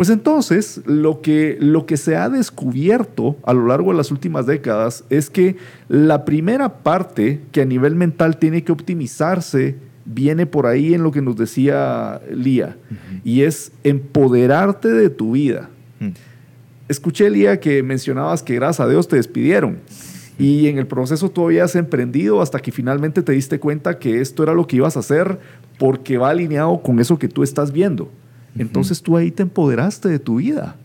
Pues 0.00 0.08
entonces, 0.08 0.80
lo 0.86 1.20
que, 1.20 1.58
lo 1.60 1.84
que 1.84 1.98
se 1.98 2.16
ha 2.16 2.30
descubierto 2.30 3.36
a 3.42 3.52
lo 3.52 3.66
largo 3.66 3.90
de 3.90 3.98
las 3.98 4.10
últimas 4.10 4.46
décadas 4.46 5.04
es 5.10 5.28
que 5.28 5.56
la 5.90 6.24
primera 6.24 6.78
parte 6.78 7.42
que 7.52 7.60
a 7.60 7.66
nivel 7.66 7.96
mental 7.96 8.38
tiene 8.38 8.64
que 8.64 8.72
optimizarse 8.72 9.76
viene 10.06 10.46
por 10.46 10.64
ahí 10.64 10.94
en 10.94 11.02
lo 11.02 11.12
que 11.12 11.20
nos 11.20 11.36
decía 11.36 12.18
Lía, 12.32 12.78
y 13.24 13.42
es 13.42 13.72
empoderarte 13.84 14.88
de 14.88 15.10
tu 15.10 15.32
vida. 15.32 15.68
Mm. 15.98 16.12
Escuché, 16.88 17.28
Lía, 17.28 17.60
que 17.60 17.82
mencionabas 17.82 18.42
que 18.42 18.54
gracias 18.54 18.80
a 18.80 18.88
Dios 18.88 19.06
te 19.06 19.16
despidieron. 19.16 19.80
Y 20.38 20.68
en 20.68 20.78
el 20.78 20.86
proceso 20.86 21.28
tú 21.28 21.44
habías 21.44 21.76
emprendido 21.76 22.40
hasta 22.40 22.58
que 22.60 22.72
finalmente 22.72 23.20
te 23.22 23.32
diste 23.32 23.60
cuenta 23.60 23.98
que 23.98 24.22
esto 24.22 24.44
era 24.44 24.54
lo 24.54 24.66
que 24.66 24.76
ibas 24.76 24.96
a 24.96 25.00
hacer 25.00 25.38
porque 25.78 26.16
va 26.16 26.30
alineado 26.30 26.80
con 26.80 27.00
eso 27.00 27.18
que 27.18 27.28
tú 27.28 27.42
estás 27.42 27.70
viendo. 27.70 28.10
Entonces 28.58 29.02
tú 29.02 29.16
ahí 29.16 29.30
te 29.30 29.42
empoderaste 29.42 30.08
de 30.08 30.18
tu 30.18 30.36
vida. 30.36 30.76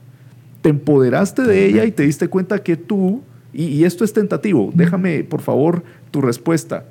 Te 0.61 0.69
empoderaste 0.69 1.43
de 1.43 1.65
ella 1.65 1.85
y 1.85 1.91
te 1.91 2.03
diste 2.03 2.27
cuenta 2.27 2.63
que 2.63 2.75
tú, 2.75 3.21
y, 3.53 3.65
y 3.65 3.85
esto 3.85 4.03
es 4.03 4.13
tentativo, 4.13 4.71
déjame 4.73 5.23
por 5.23 5.41
favor 5.41 5.83
tu 6.11 6.21
respuesta. 6.21 6.85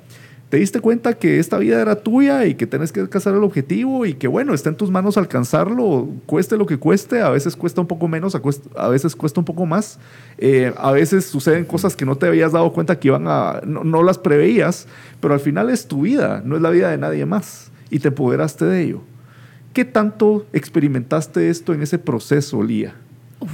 Te 0.49 0.57
diste 0.57 0.79
cuenta 0.79 1.15
que 1.15 1.39
esta 1.39 1.57
vida 1.57 1.81
era 1.81 1.95
tuya 1.95 2.45
y 2.45 2.53
que 2.53 2.67
tenés 2.67 2.91
que 2.91 2.99
alcanzar 2.99 3.33
el 3.33 3.43
objetivo 3.43 4.05
y 4.05 4.13
que 4.13 4.27
bueno, 4.27 4.53
está 4.53 4.69
en 4.69 4.77
tus 4.77 4.91
manos 4.91 5.17
alcanzarlo, 5.17 6.07
cueste 6.27 6.55
lo 6.55 6.67
que 6.67 6.77
cueste, 6.77 7.21
a 7.21 7.29
veces 7.29 7.55
cuesta 7.55 7.81
un 7.81 7.87
poco 7.87 8.07
menos, 8.07 8.37
a 8.75 8.87
veces 8.87 9.15
cuesta 9.15 9.39
un 9.39 9.45
poco 9.45 9.65
más, 9.65 9.99
Eh, 10.37 10.71
a 10.77 10.91
veces 10.91 11.25
suceden 11.25 11.65
cosas 11.65 11.95
que 11.95 12.05
no 12.05 12.15
te 12.15 12.27
habías 12.27 12.51
dado 12.51 12.71
cuenta 12.73 12.99
que 12.99 13.07
iban 13.07 13.25
a, 13.27 13.61
no, 13.65 13.83
no 13.83 14.03
las 14.03 14.17
preveías, 14.17 14.87
pero 15.19 15.33
al 15.33 15.39
final 15.39 15.69
es 15.69 15.87
tu 15.87 16.01
vida, 16.01 16.41
no 16.45 16.55
es 16.55 16.61
la 16.61 16.69
vida 16.69 16.91
de 16.91 16.97
nadie 16.97 17.25
más 17.25 17.71
y 17.89 17.99
te 17.99 18.09
empoderaste 18.09 18.65
de 18.65 18.83
ello. 18.83 19.01
¿Qué 19.75 19.83
tanto 19.85 20.47
experimentaste 20.53 21.49
esto 21.49 21.73
en 21.73 21.83
ese 21.83 21.99
proceso, 21.99 22.63
Lía? 22.63 22.95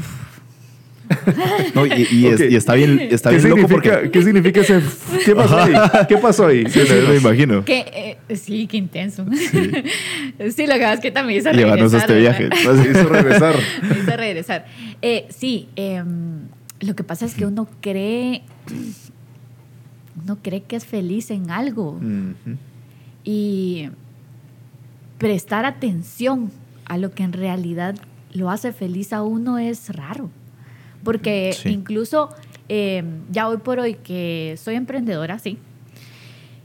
No, 1.76 1.86
y, 1.86 2.08
y 2.10 2.28
es- 2.28 2.40
Ok. 2.40 2.48
y 2.52 2.56
está 2.56 2.74
bien, 2.76 2.98
está 3.12 3.32
¿Qué 3.32 3.36
bien 3.38 3.50
loco 3.50 3.62
significa, 3.68 3.94
porque. 3.96 4.12
¿Qué 4.12 4.24
significa 4.24 4.62
ese? 4.62 4.82
¿Qué 5.26 5.36
pasó 5.36 5.58
ahí? 5.60 5.74
¿Qué 6.08 6.18
pasó 6.18 6.48
ahí? 6.48 6.64
Sí, 6.70 6.80
me, 6.90 7.02
me 7.10 7.16
imagino. 7.18 7.66
Que, 7.66 8.18
eh, 8.30 8.36
sí, 8.38 8.66
qué 8.68 8.78
intenso. 8.78 9.26
Sí. 9.34 10.66
lo 10.68 10.74
que 10.74 10.80
pasa 10.80 10.94
es 10.94 11.00
que 11.02 11.12
también 11.12 11.40
hizo 11.42 11.52
Llévanos 11.52 11.94
a 11.94 12.06
regresar, 12.06 12.12
este 12.12 12.14
¿verdad? 12.14 12.40
viaje. 12.72 12.84
Se 12.86 12.92
hizo 12.92 13.10
regresar. 13.10 13.56
Me 13.84 14.00
hizo 14.04 14.18
regresar. 14.18 14.66
Eh, 15.02 15.26
sí, 15.30 15.68
em, 15.76 16.44
lo 16.80 16.96
que 16.96 17.04
pasa 17.04 17.26
es 17.26 17.34
que 17.36 17.46
uno 17.46 17.68
cree, 17.82 18.44
uno 20.24 20.38
cree 20.42 20.64
que 20.64 20.78
es 20.78 20.86
feliz 20.86 21.30
en 21.30 21.52
algo 21.52 21.92
Ujú. 21.92 22.56
y 23.26 23.90
prestar 25.22 25.66
atención 25.66 26.50
a 26.86 26.98
lo 26.98 27.12
que 27.12 27.22
en 27.22 27.32
realidad 27.32 27.94
lo 28.34 28.50
hace 28.50 28.74
feliz 28.74 29.14
a 29.14 29.22
uno 29.22 29.60
es 29.60 29.90
raro. 29.96 30.32
Porque 31.04 31.54
Sí. 31.54 31.70
incluso 31.70 32.30
em, 32.70 33.20
ya 33.32 33.48
hoy 33.48 33.58
por 33.58 33.78
hoy 33.80 33.94
que 33.96 34.56
soy 34.58 34.74
emprendedora, 34.76 35.38
sí, 35.38 35.60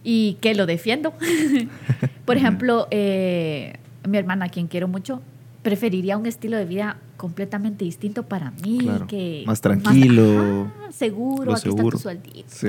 y 0.02 0.38
que 0.40 0.54
lo 0.54 0.64
defiendo. 0.64 1.12
por 2.24 2.38
ejemplo, 2.38 2.88
eh, 2.90 3.74
mi 4.08 4.16
hermana, 4.16 4.46
a 4.46 4.48
quien 4.48 4.68
quiero 4.68 4.88
mucho, 4.88 5.20
preferiría 5.66 6.16
un 6.16 6.26
estilo 6.26 6.56
de 6.56 6.64
vida 6.64 6.98
completamente 7.16 7.84
distinto 7.84 8.22
para 8.22 8.52
mí, 8.62 8.78
Claro. 8.82 9.08
que 9.08 9.42
Más 9.48 9.60
tranquilo, 9.60 10.70
seguro, 10.92 11.50
aquí 11.54 11.58
está 11.68 11.70
seguro. 11.70 11.96
tu 11.96 12.02
sueldito. 12.04 12.44
Sí, 12.46 12.68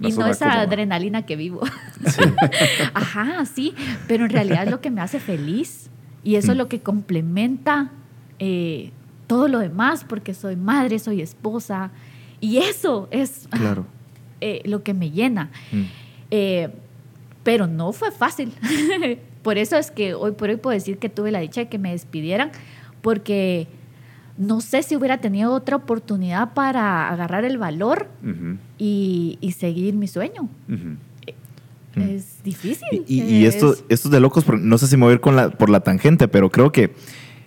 y 0.00 0.12
no 0.12 0.26
esa 0.26 0.44
cómoda. 0.44 0.60
adrenalina 0.60 1.24
que 1.24 1.36
vivo. 1.36 1.62
Sí. 2.06 2.20
Ajá, 2.94 3.46
sí, 3.46 3.72
pero 4.06 4.26
en 4.26 4.30
realidad 4.32 4.64
es 4.64 4.70
lo 4.70 4.82
que 4.82 4.90
me 4.90 5.00
hace 5.00 5.18
feliz 5.18 5.88
y 6.22 6.34
eso 6.34 6.52
es 6.52 6.56
Mm. 6.56 6.58
lo 6.58 6.68
que 6.68 6.80
complementa 6.80 7.90
eh, 8.38 8.90
todo 9.26 9.48
lo 9.48 9.58
demás 9.60 10.04
porque 10.06 10.34
soy 10.34 10.56
madre, 10.56 10.98
soy 10.98 11.22
esposa 11.22 11.90
y 12.38 12.58
eso 12.58 13.08
es 13.10 13.48
Claro. 13.50 13.86
eh, 14.42 14.60
lo 14.66 14.82
que 14.82 14.92
me 14.92 15.10
llena. 15.10 15.48
Mm. 15.72 15.82
Eh, 16.32 16.68
pero 17.44 17.66
no 17.66 17.92
fue 17.94 18.10
fácil. 18.12 18.52
por 19.42 19.58
eso 19.58 19.76
es 19.76 19.90
que 19.90 20.14
hoy 20.14 20.32
por 20.32 20.48
hoy 20.50 20.56
puedo 20.56 20.74
decir 20.74 20.98
que 20.98 21.08
tuve 21.08 21.30
la 21.30 21.40
dicha 21.40 21.60
de 21.62 21.68
que 21.68 21.78
me 21.78 21.90
despidieran, 21.92 22.50
porque 23.02 23.66
no 24.38 24.60
sé 24.60 24.82
si 24.82 24.96
hubiera 24.96 25.18
tenido 25.18 25.52
otra 25.52 25.76
oportunidad 25.76 26.54
para 26.54 27.08
agarrar 27.10 27.44
el 27.44 27.58
valor 27.58 28.08
y, 28.78 29.38
y 29.40 29.52
seguir 29.52 29.94
mi 29.94 30.08
sueño. 30.08 30.48
Es 31.96 32.42
difícil. 32.44 33.04
Y, 33.08 33.20
y- 33.20 33.36
y 33.38 33.46
esto, 33.46 33.72
Es- 33.72 33.84
esto 33.88 34.08
es 34.08 34.12
de 34.12 34.20
locos, 34.20 34.44
no 34.48 34.78
sé 34.78 34.86
si 34.86 34.96
me 34.96 35.04
voy 35.04 35.10
a 35.10 35.14
ir 35.14 35.20
con 35.20 35.34
la, 35.36 35.50
por 35.50 35.68
la 35.70 35.80
tangente, 35.80 36.28
pero 36.28 36.48
creo 36.50 36.70
que 36.70 36.92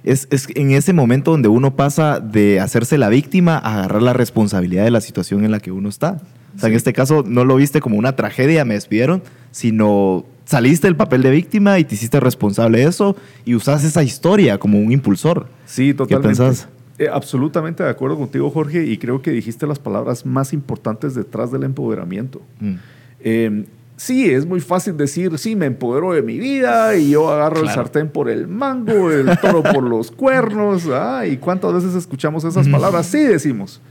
es, 0.04 0.28
es 0.32 0.48
en 0.56 0.72
ese 0.72 0.92
momento 0.92 1.32
donde 1.32 1.48
uno 1.48 1.76
pasa 1.78 2.20
de 2.20 2.60
hacerse 2.60 2.98
la 2.98 3.08
víctima 3.10 3.58
a 3.58 3.76
agarrar 3.80 4.02
la 4.02 4.12
responsabilidad 4.14 4.84
de 4.84 4.92
la 4.92 5.00
situación 5.02 5.46
en 5.46 5.52
la 5.52 5.60
que 5.60 5.72
uno 5.72 5.88
está. 5.88 6.22
O 6.56 6.60
sea, 6.60 6.70
en 6.70 6.76
este 6.76 6.94
caso 6.94 7.24
no 7.26 7.46
lo 7.46 7.56
viste 7.56 7.82
como 7.82 7.98
una 7.98 8.16
tragedia, 8.16 8.66
me 8.66 8.76
despidieron, 8.76 9.24
sino 9.52 10.26
saliste 10.46 10.88
del 10.88 10.96
papel 10.96 11.22
de 11.24 11.32
víctima 11.32 11.80
y 11.80 11.84
te 11.84 11.96
hiciste 11.96 12.20
responsable 12.20 12.80
de 12.80 12.86
eso 12.86 13.16
y 13.46 13.56
usas 13.56 13.84
esa 13.84 14.04
historia 14.04 14.58
como 14.58 14.80
un 14.80 14.92
impulsor. 14.92 15.48
Sí, 15.66 15.94
totalmente. 15.94 16.28
pensás? 16.28 16.68
Eh, 17.00 17.10
absolutamente 17.12 17.84
de 17.84 17.90
acuerdo 17.90 18.18
contigo, 18.18 18.50
Jorge, 18.52 18.86
y 18.86 18.98
creo 18.98 19.22
que 19.22 19.32
dijiste 19.32 19.66
las 19.66 19.80
palabras 19.80 20.26
más 20.26 20.54
importantes 20.54 21.16
detrás 21.16 21.52
del 21.52 21.64
empoderamiento. 21.64 22.42
Mm. 22.60 22.74
Eh, 23.22 23.66
sí, 23.96 24.30
es 24.30 24.46
muy 24.46 24.60
fácil 24.60 24.96
decir, 24.96 25.38
sí, 25.40 25.56
me 25.56 25.66
empodero 25.66 26.14
de 26.14 26.22
mi 26.22 26.38
vida 26.38 26.96
y 26.96 27.12
yo 27.12 27.32
agarro 27.32 27.62
el 27.62 27.70
sartén 27.70 28.10
por 28.10 28.30
el 28.30 28.48
mango, 28.48 29.10
el 29.10 29.38
toro 29.40 29.64
por 29.64 29.84
los 29.84 30.12
cuernos. 30.12 30.88
Ah, 30.92 31.26
¿Y 31.26 31.38
cuántas 31.38 31.74
veces 31.74 31.96
escuchamos 31.96 32.44
esas 32.44 32.68
palabras? 32.68 33.08
Sí, 33.08 33.24
decimos. 33.24 33.82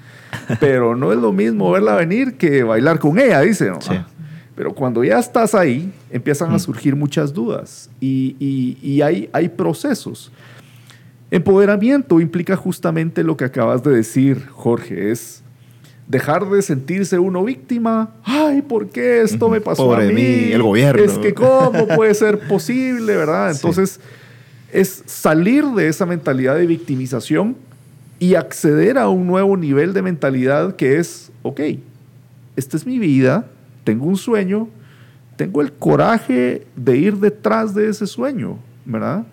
Pero 0.61 0.95
no 0.97 1.13
es 1.13 1.19
lo 1.19 1.33
mismo 1.33 1.71
verla 1.71 1.95
venir 1.97 2.35
que 2.37 2.63
bailar 2.63 2.99
con 2.99 3.19
ella, 3.19 3.41
dice. 3.41 3.67
¿no? 3.71 3.81
Sí. 3.81 3.95
Pero 4.55 4.75
cuando 4.75 5.03
ya 5.03 5.19
estás 5.19 5.55
ahí, 5.55 5.93
empiezan 6.11 6.53
a 6.53 6.59
surgir 6.59 6.95
muchas 6.95 7.33
dudas 7.33 7.89
y, 8.01 8.37
y- 8.39 8.77
y 8.83 9.03
hay, 9.03 9.29
hay 9.33 9.49
procesos. 9.49 10.31
Empoderamiento 11.31 12.21
implica 12.21 12.57
justamente 12.57 13.25
lo 13.25 13.37
que 13.37 13.45
acabas 13.45 13.83
de 13.83 13.93
decir, 13.93 14.47
Jorge, 14.51 15.11
es 15.11 15.43
dejar 16.07 16.47
de 16.51 16.61
sentirse 16.61 17.19
uno 17.19 17.43
víctima. 17.45 18.11
Ay, 18.25 18.61
¿por 18.61 18.89
qué 18.91 19.23
esto 19.23 19.49
me 19.49 19.61
pasó 19.63 19.85
Pobre 19.87 20.05
a 20.05 20.09
mí? 20.09 20.15
mí, 20.15 20.53
el 20.53 20.63
gobierno. 20.63 21.03
Es 21.03 21.13
que 21.19 21.33
cómo 21.33 21.87
puede 21.89 22.13
ser 22.15 22.39
posible, 22.47 23.17
¿verdad? 23.17 23.51
Sí. 23.53 23.57
Entonces, 23.57 24.01
es 24.71 25.03
salir 25.07 25.65
de 25.65 25.89
esa 25.89 26.05
mentalidad 26.05 26.57
de 26.57 26.67
victimización 26.67 27.57
y 28.23 28.37
acceder 28.37 28.99
a 28.99 29.09
un 29.09 29.27
nuevo 29.27 29.57
nivel 29.57 29.93
de 29.93 30.01
mentalidad 30.01 30.77
que 30.77 31.01
es, 31.01 31.33
ok, 31.43 31.61
esta 32.55 32.77
es 32.77 32.87
mi 32.87 33.01
vida, 33.01 33.47
tengo 33.83 34.07
un 34.07 34.17
sueño, 34.17 34.69
tengo 35.35 35.61
el 35.61 35.73
coraje 35.73 36.65
de 36.77 36.97
ir 36.97 37.17
detrás 37.17 37.75
de 37.75 37.89
ese 37.89 38.07
sueño, 38.07 38.59
¿verdad? 38.85 39.27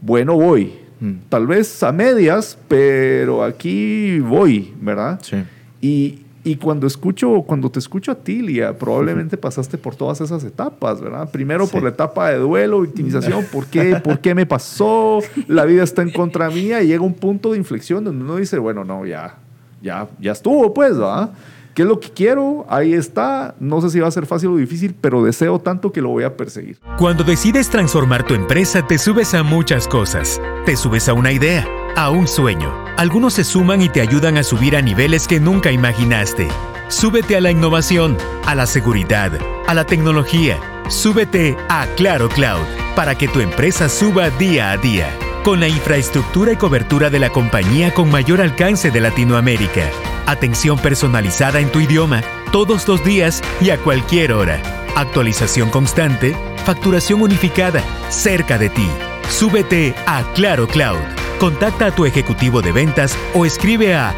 Bueno, 0.00 0.36
voy. 0.36 0.72
Mm. 1.00 1.16
Tal 1.28 1.46
vez 1.46 1.82
a 1.82 1.92
medias, 1.92 2.56
pero 2.66 3.44
aquí 3.44 4.20
voy, 4.20 4.72
¿verdad? 4.80 5.20
Sí. 5.22 5.44
Y, 5.82 6.20
Y 6.42 6.56
cuando 6.56 6.86
escucho, 6.86 7.42
cuando 7.42 7.70
te 7.70 7.78
escucho 7.78 8.12
a 8.12 8.14
ti, 8.14 8.40
Lía, 8.40 8.78
probablemente 8.78 9.36
pasaste 9.36 9.76
por 9.76 9.94
todas 9.94 10.22
esas 10.22 10.42
etapas, 10.42 11.00
¿verdad? 11.00 11.30
Primero 11.30 11.66
por 11.66 11.82
la 11.82 11.90
etapa 11.90 12.30
de 12.30 12.38
duelo, 12.38 12.80
victimización, 12.80 13.44
¿por 13.52 13.66
qué? 13.66 13.96
¿Por 13.96 14.20
qué 14.20 14.34
me 14.34 14.46
pasó? 14.46 15.18
La 15.48 15.66
vida 15.66 15.82
está 15.82 16.00
en 16.00 16.10
contra 16.10 16.48
mía 16.48 16.82
y 16.82 16.86
llega 16.86 17.02
un 17.02 17.12
punto 17.12 17.52
de 17.52 17.58
inflexión 17.58 18.04
donde 18.04 18.24
uno 18.24 18.36
dice, 18.36 18.58
bueno, 18.58 18.84
no, 18.84 19.04
ya, 19.04 19.36
ya, 19.82 20.08
ya 20.18 20.32
estuvo, 20.32 20.72
pues, 20.72 20.96
¿verdad? 20.96 21.30
¿Qué 21.74 21.82
es 21.82 21.88
lo 21.88 22.00
que 22.00 22.10
quiero? 22.10 22.66
Ahí 22.68 22.94
está. 22.94 23.54
No 23.60 23.80
sé 23.80 23.90
si 23.90 24.00
va 24.00 24.08
a 24.08 24.10
ser 24.10 24.26
fácil 24.26 24.50
o 24.50 24.56
difícil, 24.56 24.94
pero 25.00 25.22
deseo 25.22 25.58
tanto 25.60 25.92
que 25.92 26.00
lo 26.00 26.08
voy 26.08 26.24
a 26.24 26.36
perseguir. 26.36 26.78
Cuando 26.98 27.24
decides 27.24 27.68
transformar 27.68 28.24
tu 28.24 28.34
empresa, 28.34 28.86
te 28.86 28.98
subes 28.98 29.34
a 29.34 29.42
muchas 29.42 29.86
cosas. 29.86 30.40
Te 30.66 30.76
subes 30.76 31.08
a 31.08 31.12
una 31.12 31.32
idea, 31.32 31.66
a 31.96 32.10
un 32.10 32.26
sueño. 32.26 32.72
Algunos 32.96 33.34
se 33.34 33.44
suman 33.44 33.82
y 33.82 33.88
te 33.88 34.00
ayudan 34.00 34.36
a 34.36 34.42
subir 34.42 34.76
a 34.76 34.82
niveles 34.82 35.28
que 35.28 35.40
nunca 35.40 35.70
imaginaste. 35.70 36.48
Súbete 36.88 37.36
a 37.36 37.40
la 37.40 37.52
innovación, 37.52 38.16
a 38.46 38.54
la 38.54 38.66
seguridad, 38.66 39.32
a 39.66 39.74
la 39.74 39.84
tecnología. 39.84 40.58
Súbete 40.88 41.56
a 41.68 41.86
Claro 41.96 42.28
Cloud 42.28 42.66
para 42.96 43.16
que 43.16 43.28
tu 43.28 43.40
empresa 43.40 43.88
suba 43.88 44.30
día 44.30 44.72
a 44.72 44.76
día. 44.76 45.08
Con 45.44 45.60
la 45.60 45.68
infraestructura 45.68 46.52
y 46.52 46.56
cobertura 46.56 47.08
de 47.08 47.20
la 47.20 47.30
compañía 47.30 47.94
con 47.94 48.10
mayor 48.10 48.40
alcance 48.40 48.90
de 48.90 49.00
Latinoamérica. 49.00 49.88
Atención 50.30 50.78
personalizada 50.78 51.58
en 51.58 51.72
tu 51.72 51.80
idioma, 51.80 52.22
todos 52.52 52.86
los 52.86 53.04
días 53.04 53.42
y 53.60 53.70
a 53.70 53.78
cualquier 53.78 54.32
hora. 54.32 54.62
Actualización 54.94 55.70
constante, 55.70 56.36
facturación 56.64 57.20
unificada, 57.20 57.82
cerca 58.10 58.56
de 58.56 58.68
ti. 58.68 58.86
Súbete 59.28 59.92
a 60.06 60.22
Claro 60.34 60.68
Cloud. 60.68 61.00
Contacta 61.40 61.86
a 61.86 61.90
tu 61.96 62.04
ejecutivo 62.04 62.62
de 62.62 62.70
ventas 62.70 63.18
o 63.34 63.44
escribe 63.44 63.96
a. 63.96 64.14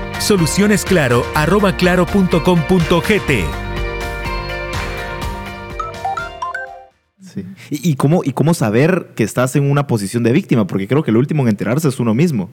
¿Y, 7.71 7.93
y 7.93 7.95
cómo, 7.95 8.21
¿Y 8.23 8.35
cómo 8.35 8.53
saber 8.53 9.13
que 9.17 9.25
estás 9.25 9.57
en 9.57 9.71
una 9.71 9.87
posición 9.87 10.23
de 10.25 10.33
víctima? 10.33 10.67
Porque 10.67 10.87
creo 10.87 11.03
que 11.03 11.11
lo 11.11 11.21
último 11.21 11.43
en 11.45 11.49
enterarse 11.49 11.89
es 11.89 11.99
uno 11.99 12.13
mismo. 12.13 12.51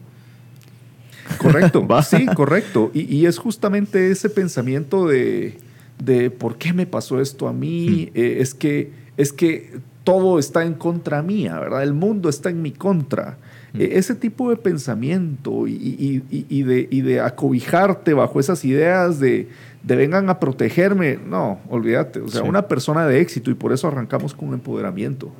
Correcto, 1.52 1.88
sí, 2.04 2.26
correcto. 2.28 2.92
Y, 2.94 3.16
y, 3.16 3.26
es 3.26 3.38
justamente 3.38 4.12
ese 4.12 4.30
pensamiento 4.30 5.08
de, 5.08 5.58
de 6.04 6.32
por 6.32 6.58
qué 6.58 6.74
me 6.74 6.86
pasó 6.86 7.20
esto 7.20 7.48
a 7.48 7.54
mí, 7.54 8.12
eh, 8.14 8.38
es, 8.40 8.54
que, 8.54 8.92
es 9.18 9.34
que 9.34 9.80
todo 10.04 10.40
está 10.40 10.64
en 10.66 10.74
contra 10.74 11.22
mía, 11.22 11.60
¿verdad? 11.60 11.84
El 11.84 11.94
mundo 11.94 12.30
está 12.30 12.50
en 12.50 12.62
mi 12.62 12.72
contra. 12.72 13.38
Eh, 13.74 13.92
ese 13.94 14.16
tipo 14.16 14.50
de 14.50 14.56
pensamiento 14.56 15.68
y, 15.68 15.74
y, 15.74 16.24
y, 16.30 16.64
de, 16.64 16.88
y 16.90 17.02
de 17.02 17.20
acobijarte 17.20 18.14
bajo 18.14 18.40
esas 18.40 18.66
ideas 18.66 19.20
de, 19.20 19.48
de 19.84 19.96
vengan 19.96 20.30
a 20.30 20.40
protegerme, 20.40 21.20
no, 21.24 21.60
olvídate. 21.70 22.22
O 22.22 22.28
sea, 22.28 22.42
sí. 22.42 22.48
una 22.48 22.68
persona 22.68 23.06
de 23.06 23.22
éxito, 23.22 23.52
y 23.52 23.54
por 23.54 23.72
eso 23.72 23.88
arrancamos 23.88 24.34
con 24.34 24.54
empoderamiento, 24.54 25.32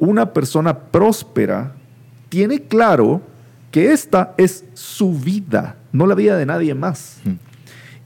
una 0.00 0.32
persona 0.32 0.76
próspera 0.76 1.74
tiene 2.28 2.62
claro 2.62 3.20
que 3.72 3.90
esta 3.90 4.34
es 4.36 4.64
su 4.74 5.14
vida, 5.14 5.76
no 5.90 6.06
la 6.06 6.14
vida 6.14 6.36
de 6.36 6.46
nadie 6.46 6.74
más. 6.74 7.20
Mm. 7.24 7.30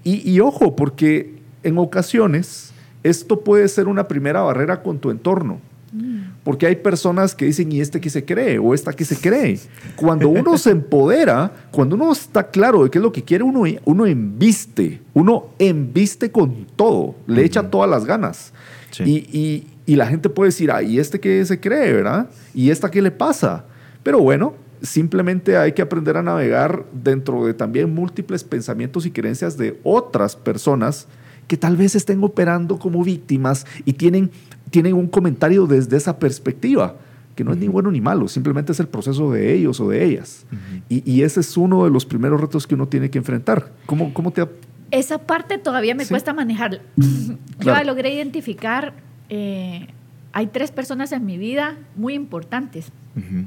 Y, 0.05 0.31
y, 0.31 0.41
ojo, 0.41 0.77
porque 0.77 1.41
en 1.65 1.77
ocasiones 1.77 2.73
esto 3.03 3.41
puede 3.41 3.69
ser 3.69 3.89
una 3.89 4.07
primera 4.09 4.41
barrera 4.43 4.83
con 4.83 5.01
tu 5.01 5.11
entorno. 5.11 5.61
Mm. 5.93 6.21
Porque 6.45 6.69
hay 6.69 6.77
personas 6.77 7.35
que 7.35 7.47
dicen, 7.47 7.73
¿y 7.73 7.81
este 7.81 8.01
que 8.01 8.09
se 8.09 8.25
cree? 8.25 8.61
¿O 8.61 8.73
esta 8.75 8.93
que 8.93 9.05
se 9.05 9.17
cree? 9.17 9.59
Cuando 9.97 10.29
uno 10.29 10.57
se 10.57 10.71
empodera, 10.71 11.53
cuando 11.73 11.97
uno 11.97 12.13
está 12.13 12.49
claro 12.49 12.85
de 12.85 12.91
qué 12.91 12.99
es 12.99 13.03
lo 13.03 13.11
que 13.11 13.25
quiere, 13.25 13.43
uno, 13.43 13.65
uno 13.85 14.07
embiste, 14.07 15.03
uno 15.15 15.49
embiste 15.59 16.31
con 16.31 16.67
todo, 16.77 17.17
le 17.27 17.45
echa 17.45 17.69
todas 17.69 17.91
las 17.91 18.05
ganas. 18.05 18.53
Sí. 18.93 19.03
Y, 19.03 19.37
y, 19.37 19.67
y 19.87 19.97
la 19.97 20.07
gente 20.07 20.29
puede 20.29 20.51
decir, 20.51 20.71
ah, 20.71 20.81
¿y 20.81 21.01
este 21.01 21.19
que 21.19 21.45
se 21.45 21.59
cree, 21.59 21.93
verdad? 21.93 22.31
¿Y 22.55 22.71
esta 22.71 22.89
qué 22.89 23.03
le 23.03 23.11
pasa? 23.11 23.65
Pero 24.05 24.21
bueno, 24.21 24.55
simplemente 24.83 25.57
hay 25.57 25.73
que 25.73 25.83
aprender 25.83 26.17
a 26.17 26.23
navegar 26.23 26.85
dentro 26.93 27.47
de 27.47 27.55
también 27.55 27.95
múltiples 27.95 28.45
pensamientos 28.45 29.07
y 29.07 29.11
creencias 29.11 29.57
de 29.57 29.81
otras 29.83 30.37
personas 30.37 31.09
que 31.47 31.57
tal 31.57 31.77
vez 31.77 31.95
estén 31.95 32.23
operando 32.25 32.79
como 32.79 33.05
víctimas 33.05 33.67
y 33.85 33.93
tienen, 33.95 34.31
tienen 34.71 34.95
un 34.95 35.07
comentario 35.07 35.67
desde 35.67 35.97
esa 35.97 36.19
perspectiva, 36.19 36.97
que 37.35 37.45
no 37.45 37.53
es 37.53 37.59
ni 37.59 37.69
bueno 37.69 37.91
ni 37.91 38.01
malo, 38.01 38.29
simplemente 38.29 38.73
es 38.73 38.81
el 38.81 38.89
proceso 38.89 39.31
de 39.31 39.55
ellos 39.55 39.79
o 39.81 39.89
de 39.89 40.05
ellas. 40.05 40.47
Uh 40.51 40.55
-huh. 40.55 40.83
y, 40.89 41.13
y, 41.13 41.23
ese 41.23 41.41
es 41.41 41.57
uno 41.57 41.85
de 41.85 41.91
los 41.91 42.05
primeros 42.07 42.41
retos 42.41 42.67
que 42.67 42.75
uno 42.75 42.89
tiene 42.89 43.11
que 43.11 43.19
enfrentar. 43.19 43.73
¿Cómo, 43.87 44.13
cómo 44.13 44.31
te... 44.33 44.47
Esa 44.91 45.19
parte 45.19 45.59
todavía 45.59 45.95
me 45.95 46.05
sí. 46.05 46.11
cuesta 46.11 46.33
manejar. 46.33 46.81
Claro. 47.59 47.81
Yo 47.81 47.87
logré 47.87 48.15
identificar, 48.15 48.93
eh, 49.31 49.89
hay 50.33 50.47
tres 50.49 50.71
personas 50.71 51.11
en 51.13 51.25
mi 51.25 51.39
vida 51.39 51.79
muy 51.97 52.13
importantes. 52.13 52.93
Uh 53.17 53.21
-huh 53.21 53.45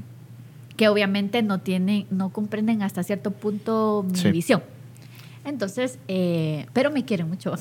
que 0.80 0.88
obviamente 0.88 1.44
no 1.44 1.60
tienen, 1.60 2.08
no 2.10 2.30
comprenden 2.30 2.84
hasta 2.84 3.04
cierto 3.04 3.32
punto 3.32 4.06
mi 4.10 4.18
sí. 4.18 4.32
visión. 4.32 4.64
Entonces, 5.44 6.00
eh, 6.08 6.68
pero 6.72 6.90
me 6.90 7.04
quieren 7.04 7.28
mucho. 7.28 7.54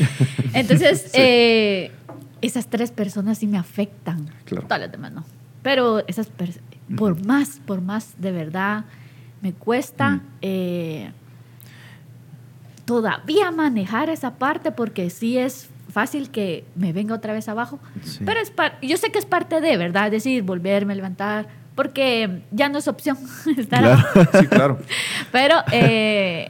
Entonces, 0.52 1.02
sí. 1.02 1.10
eh, 1.14 1.92
esas 2.42 2.66
tres 2.66 2.90
personas 2.90 3.38
sí 3.38 3.46
me 3.46 3.56
afectan. 3.56 4.28
Claro. 4.46 4.66
Todas 4.66 4.80
las 4.80 4.90
demás 4.90 5.12
no. 5.12 5.24
Pero 5.62 6.04
esas, 6.08 6.26
por 6.26 7.12
uh 7.12 7.16
-huh. 7.16 7.24
más, 7.24 7.60
por 7.64 7.82
más 7.82 8.14
de 8.18 8.32
verdad, 8.32 8.84
me 9.42 9.52
cuesta 9.52 10.14
uh 10.14 10.16
-huh. 10.16 10.20
eh, 10.42 11.12
todavía 12.84 13.52
manejar 13.52 14.10
esa 14.10 14.38
parte 14.38 14.72
porque 14.72 15.08
sí 15.08 15.38
es 15.38 15.68
fácil 15.88 16.30
que 16.30 16.64
me 16.74 16.92
venga 16.92 17.14
otra 17.14 17.32
vez 17.32 17.48
abajo. 17.48 17.78
Sí. 18.02 18.24
Pero 18.26 18.40
es 18.40 18.52
yo 18.82 18.96
sé 18.96 19.12
que 19.12 19.20
es 19.20 19.24
parte 19.24 19.60
de, 19.60 19.76
¿verdad? 19.76 20.06
Es 20.06 20.24
decir, 20.24 20.42
volverme 20.42 20.94
a 20.94 20.96
levantar, 20.96 21.46
porque 21.76 22.40
ya 22.50 22.68
no 22.68 22.78
es 22.78 22.88
opción 22.88 23.16
estar 23.56 23.80
claro. 23.80 24.30
sí, 24.40 24.46
claro. 24.48 24.78
Pero 25.30 25.54
eh, 25.70 26.48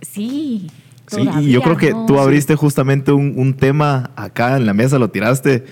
sí. 0.00 0.70
Sí, 1.08 1.26
y 1.40 1.52
yo 1.52 1.62
creo 1.62 1.78
que 1.78 1.90
no, 1.90 2.04
tú 2.04 2.20
abriste 2.20 2.52
sí. 2.52 2.58
justamente 2.58 3.12
un, 3.12 3.32
un, 3.38 3.54
tema 3.54 4.10
acá 4.14 4.58
en 4.58 4.66
la 4.66 4.74
mesa, 4.74 4.98
lo 4.98 5.08
tiraste, 5.08 5.64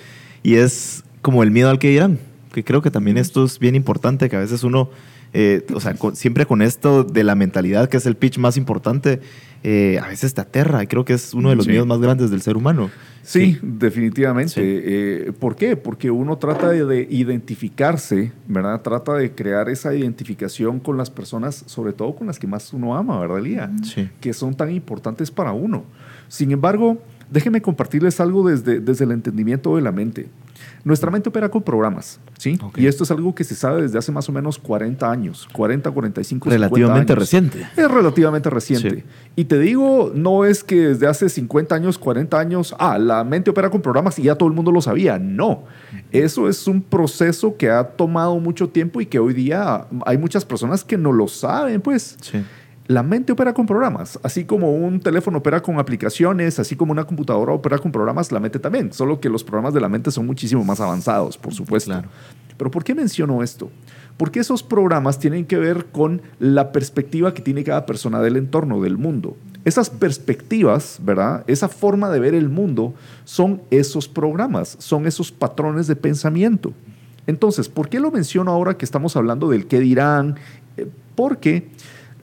y 0.42 0.54
es 0.54 1.04
como 1.20 1.42
el 1.42 1.50
miedo 1.50 1.68
al 1.68 1.78
que 1.78 1.90
dirán, 1.90 2.18
que 2.54 2.64
creo 2.64 2.80
que 2.80 2.90
también 2.90 3.18
esto 3.18 3.44
es 3.44 3.58
bien 3.58 3.74
importante, 3.74 4.30
que 4.30 4.36
a 4.36 4.40
veces 4.40 4.64
uno, 4.64 4.88
eh, 5.32 5.64
o 5.74 5.80
sea, 5.80 5.94
con, 5.94 6.16
siempre 6.16 6.46
con 6.46 6.62
esto 6.62 7.04
de 7.04 7.24
la 7.24 7.34
mentalidad, 7.34 7.88
que 7.88 7.96
es 7.96 8.06
el 8.06 8.16
pitch 8.16 8.38
más 8.38 8.56
importante, 8.56 9.20
eh, 9.62 9.98
a 10.02 10.08
veces 10.08 10.32
te 10.34 10.40
aterra, 10.40 10.82
y 10.82 10.86
creo 10.86 11.04
que 11.04 11.14
es 11.14 11.34
uno 11.34 11.50
de 11.50 11.56
los 11.56 11.64
sí. 11.64 11.72
miedos 11.72 11.86
más 11.86 11.98
grandes 11.98 12.30
del 12.30 12.40
ser 12.40 12.56
humano. 12.56 12.90
Sí, 13.22 13.54
sí. 13.54 13.58
definitivamente. 13.62 14.52
Sí. 14.52 14.60
Eh, 14.62 15.32
¿Por 15.38 15.56
qué? 15.56 15.76
Porque 15.76 16.10
uno 16.10 16.38
trata 16.38 16.68
de, 16.70 16.84
de, 16.84 17.08
identificarse, 17.10 18.32
¿verdad? 18.46 18.80
Trata 18.82 19.14
de 19.14 19.32
crear 19.32 19.68
esa 19.68 19.94
identificación 19.94 20.78
con 20.78 20.96
las 20.96 21.10
personas, 21.10 21.64
sobre 21.66 21.92
todo 21.92 22.14
con 22.14 22.28
las 22.28 22.38
que 22.38 22.46
más 22.46 22.72
uno 22.72 22.96
ama, 22.96 23.18
¿verdad, 23.18 23.40
Lía? 23.40 23.72
Sí. 23.82 24.08
Que 24.20 24.32
son 24.32 24.54
tan 24.54 24.70
importantes 24.70 25.30
para 25.30 25.52
uno. 25.52 25.84
Sin 26.28 26.52
embargo, 26.52 27.02
déjenme 27.30 27.60
compartirles 27.60 28.20
algo 28.20 28.48
desde, 28.48 28.80
desde 28.80 29.04
el 29.04 29.10
entendimiento 29.12 29.76
de 29.76 29.82
la 29.82 29.92
mente. 29.92 30.28
Nuestra 30.86 31.10
mente 31.10 31.28
opera 31.30 31.48
con 31.48 31.64
programas, 31.64 32.20
¿sí? 32.38 32.56
Okay. 32.62 32.84
Y 32.84 32.86
esto 32.86 33.02
es 33.02 33.10
algo 33.10 33.34
que 33.34 33.42
se 33.42 33.56
sabe 33.56 33.82
desde 33.82 33.98
hace 33.98 34.12
más 34.12 34.28
o 34.28 34.32
menos 34.32 34.56
40 34.56 35.10
años, 35.10 35.48
40, 35.52 35.90
45, 35.90 36.48
Relativamente 36.48 37.12
años. 37.12 37.18
reciente. 37.18 37.66
Es 37.76 37.90
relativamente 37.90 38.48
reciente. 38.50 38.90
Sí. 38.90 39.04
Y 39.34 39.46
te 39.46 39.58
digo, 39.58 40.12
no 40.14 40.44
es 40.44 40.62
que 40.62 40.76
desde 40.76 41.08
hace 41.08 41.28
50 41.28 41.74
años, 41.74 41.98
40 41.98 42.38
años, 42.38 42.72
ah, 42.78 42.98
la 42.98 43.24
mente 43.24 43.50
opera 43.50 43.68
con 43.68 43.82
programas 43.82 44.16
y 44.20 44.22
ya 44.22 44.36
todo 44.36 44.48
el 44.48 44.54
mundo 44.54 44.70
lo 44.70 44.80
sabía. 44.80 45.18
No. 45.18 45.64
Eso 46.12 46.48
es 46.48 46.68
un 46.68 46.80
proceso 46.80 47.56
que 47.56 47.68
ha 47.68 47.82
tomado 47.82 48.38
mucho 48.38 48.68
tiempo 48.68 49.00
y 49.00 49.06
que 49.06 49.18
hoy 49.18 49.34
día 49.34 49.88
hay 50.04 50.18
muchas 50.18 50.44
personas 50.44 50.84
que 50.84 50.96
no 50.96 51.10
lo 51.10 51.26
saben, 51.26 51.80
pues. 51.80 52.16
Sí. 52.20 52.44
La 52.88 53.02
mente 53.02 53.32
opera 53.32 53.52
con 53.52 53.66
programas, 53.66 54.18
así 54.22 54.44
como 54.44 54.72
un 54.72 55.00
teléfono 55.00 55.38
opera 55.38 55.60
con 55.60 55.78
aplicaciones, 55.80 56.60
así 56.60 56.76
como 56.76 56.92
una 56.92 57.04
computadora 57.04 57.52
opera 57.52 57.78
con 57.78 57.90
programas, 57.90 58.30
la 58.30 58.38
mente 58.38 58.60
también, 58.60 58.92
solo 58.92 59.20
que 59.20 59.28
los 59.28 59.42
programas 59.42 59.74
de 59.74 59.80
la 59.80 59.88
mente 59.88 60.12
son 60.12 60.24
muchísimo 60.24 60.62
más 60.62 60.80
avanzados, 60.80 61.36
por 61.36 61.52
supuesto. 61.52 61.90
Claro. 61.90 62.08
Pero 62.56 62.70
¿por 62.70 62.84
qué 62.84 62.94
menciono 62.94 63.42
esto? 63.42 63.70
Porque 64.16 64.40
esos 64.40 64.62
programas 64.62 65.18
tienen 65.18 65.46
que 65.46 65.58
ver 65.58 65.86
con 65.86 66.22
la 66.38 66.70
perspectiva 66.70 67.34
que 67.34 67.42
tiene 67.42 67.64
cada 67.64 67.86
persona 67.86 68.20
del 68.20 68.36
entorno, 68.36 68.80
del 68.80 68.96
mundo. 68.96 69.36
Esas 69.64 69.90
perspectivas, 69.90 71.00
¿verdad? 71.02 71.42
Esa 71.48 71.68
forma 71.68 72.08
de 72.08 72.20
ver 72.20 72.34
el 72.34 72.48
mundo 72.48 72.94
son 73.24 73.62
esos 73.70 74.08
programas, 74.08 74.76
son 74.78 75.06
esos 75.06 75.32
patrones 75.32 75.88
de 75.88 75.96
pensamiento. 75.96 76.72
Entonces, 77.26 77.68
¿por 77.68 77.88
qué 77.88 77.98
lo 77.98 78.12
menciono 78.12 78.52
ahora 78.52 78.78
que 78.78 78.84
estamos 78.84 79.16
hablando 79.16 79.50
del 79.50 79.66
qué 79.66 79.80
dirán? 79.80 80.36
Eh, 80.76 80.88
porque 81.16 81.68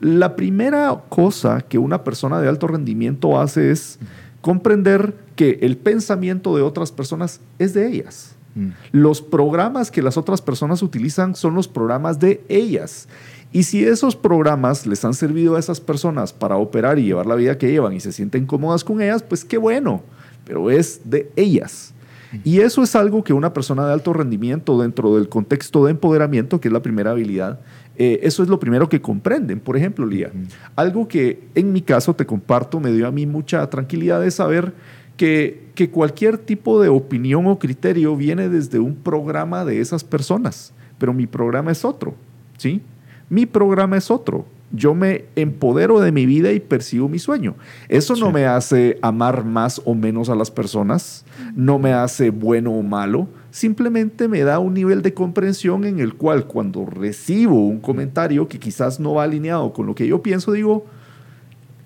la 0.04 0.36
primera 0.36 1.02
cosa 1.08 1.62
que 1.62 1.78
una 1.78 2.04
persona 2.04 2.38
de 2.38 2.46
alto 2.46 2.66
rendimiento 2.66 3.40
hace 3.40 3.70
es 3.70 3.98
comprender 4.42 5.14
que 5.34 5.60
el 5.62 5.78
pensamiento 5.78 6.54
de 6.54 6.60
otras 6.62 6.92
personas 6.92 7.40
es 7.58 7.72
de 7.72 7.88
ellas. 7.88 8.36
Mm. 8.54 8.68
Los 8.92 9.22
programas 9.22 9.90
que 9.90 10.02
las 10.02 10.18
otras 10.18 10.42
personas 10.42 10.82
utilizan 10.82 11.34
son 11.34 11.54
los 11.54 11.68
programas 11.68 12.20
de 12.20 12.44
ellas. 12.50 13.08
Y 13.50 13.62
si 13.62 13.82
esos 13.82 14.14
programas 14.14 14.86
les 14.86 15.02
han 15.06 15.14
servido 15.14 15.56
a 15.56 15.58
esas 15.58 15.80
personas 15.80 16.34
para 16.34 16.58
operar 16.58 16.98
y 16.98 17.04
llevar 17.04 17.24
la 17.24 17.34
vida 17.34 17.56
que 17.56 17.70
llevan 17.70 17.94
y 17.94 18.00
se 18.00 18.12
sienten 18.12 18.44
cómodas 18.44 18.84
con 18.84 19.00
ellas, 19.00 19.22
pues 19.22 19.42
qué 19.42 19.56
bueno, 19.56 20.02
pero 20.44 20.70
es 20.70 21.00
de 21.04 21.32
ellas. 21.34 21.94
Y 22.42 22.60
eso 22.60 22.82
es 22.82 22.96
algo 22.96 23.22
que 23.22 23.32
una 23.32 23.52
persona 23.52 23.86
de 23.86 23.92
alto 23.92 24.12
rendimiento 24.12 24.80
dentro 24.80 25.14
del 25.14 25.28
contexto 25.28 25.84
de 25.84 25.92
empoderamiento, 25.92 26.60
que 26.60 26.68
es 26.68 26.72
la 26.72 26.82
primera 26.82 27.12
habilidad, 27.12 27.60
eh, 27.96 28.20
eso 28.22 28.42
es 28.42 28.48
lo 28.48 28.58
primero 28.58 28.88
que 28.88 29.00
comprenden. 29.00 29.60
Por 29.60 29.76
ejemplo, 29.76 30.06
Lía, 30.06 30.30
algo 30.76 31.06
que 31.06 31.48
en 31.54 31.72
mi 31.72 31.82
caso 31.82 32.14
te 32.14 32.26
comparto 32.26 32.80
me 32.80 32.92
dio 32.92 33.06
a 33.06 33.10
mí 33.10 33.26
mucha 33.26 33.68
tranquilidad 33.70 34.20
de 34.20 34.30
saber 34.30 34.72
que, 35.16 35.68
que 35.74 35.90
cualquier 35.90 36.38
tipo 36.38 36.80
de 36.80 36.88
opinión 36.88 37.46
o 37.46 37.58
criterio 37.58 38.16
viene 38.16 38.48
desde 38.48 38.78
un 38.78 38.96
programa 38.96 39.64
de 39.64 39.80
esas 39.80 40.02
personas, 40.02 40.72
pero 40.98 41.12
mi 41.12 41.26
programa 41.26 41.70
es 41.70 41.84
otro, 41.84 42.14
¿sí? 42.56 42.82
Mi 43.28 43.46
programa 43.46 43.96
es 43.96 44.10
otro. 44.10 44.44
Yo 44.74 44.94
me 44.94 45.26
empodero 45.36 46.00
de 46.00 46.12
mi 46.12 46.26
vida 46.26 46.52
y 46.52 46.60
persigo 46.60 47.08
mi 47.08 47.18
sueño. 47.18 47.54
Eso 47.88 48.16
no 48.16 48.32
me 48.32 48.46
hace 48.46 48.98
amar 49.02 49.44
más 49.44 49.80
o 49.84 49.94
menos 49.94 50.28
a 50.28 50.34
las 50.34 50.50
personas, 50.50 51.24
no 51.54 51.78
me 51.78 51.92
hace 51.92 52.30
bueno 52.30 52.72
o 52.72 52.82
malo, 52.82 53.28
simplemente 53.50 54.26
me 54.26 54.40
da 54.40 54.58
un 54.58 54.74
nivel 54.74 55.00
de 55.02 55.14
comprensión 55.14 55.84
en 55.84 56.00
el 56.00 56.14
cual 56.14 56.46
cuando 56.46 56.86
recibo 56.86 57.66
un 57.66 57.80
comentario 57.80 58.48
que 58.48 58.58
quizás 58.58 58.98
no 58.98 59.14
va 59.14 59.24
alineado 59.24 59.72
con 59.72 59.86
lo 59.86 59.94
que 59.94 60.08
yo 60.08 60.22
pienso, 60.22 60.52
digo, 60.52 60.86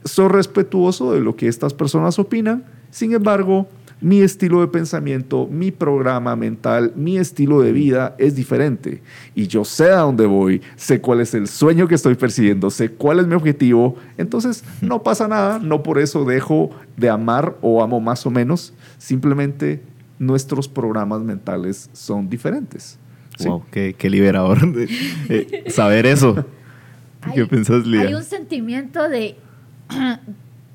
soy 0.05 0.29
respetuoso 0.29 1.13
de 1.13 1.21
lo 1.21 1.37
que 1.37 1.49
estas 1.49 1.75
personas 1.75 2.19
opinan, 2.19 2.65
sin 2.91 3.13
embargo, 3.13 3.69
mi 4.01 4.21
estilo 4.21 4.61
de 4.61 4.69
pensamiento, 4.69 5.47
mi 5.51 5.71
programa 5.71 6.37
mental, 6.37 6.93
mi 6.95 7.19
estilo 7.19 7.61
de 7.61 7.73
vida 7.73 8.15
es 8.19 8.35
diferente. 8.37 9.03
Y 9.35 9.47
yo 9.47 9.65
sé 9.65 9.91
a 9.91 10.01
dónde 10.01 10.27
voy, 10.27 10.63
sé 10.77 11.01
cuál 11.01 11.21
es 11.21 11.35
el 11.35 11.49
sueño 11.49 11.89
que 11.89 11.95
estoy 11.95 12.15
persiguiendo, 12.15 12.71
sé 12.71 12.91
cuál 12.91 13.21
es 13.21 13.27
mi 13.27 13.35
objetivo. 13.35 13.97
Entonces, 14.17 14.65
no 14.81 15.03
pasa 15.03 15.27
nada, 15.27 15.59
no 15.59 15.83
por 15.83 15.99
eso 15.99 16.25
dejo 16.25 16.71
de 16.97 17.09
amar 17.09 17.57
o 17.61 17.83
amo 17.83 18.01
más 18.01 18.25
o 18.27 18.31
menos. 18.31 18.73
Simplemente 18.99 19.83
nuestros 20.19 20.69
programas 20.69 21.23
mentales 21.23 21.91
son 21.93 22.29
diferentes. 22.29 22.99
¿Sí? 23.37 23.49
Wow, 23.49 23.65
qué, 23.71 23.95
qué 23.97 24.11
liberador 24.11 24.59
eh, 25.29 25.65
saber 25.69 26.07
eso. 26.07 26.45
¿Qué 27.35 27.47
pensás, 27.47 27.87
Lía? 27.87 28.03
Hay 28.03 28.15
un 28.15 28.25
sentimiento 28.25 29.09
de 29.09 29.37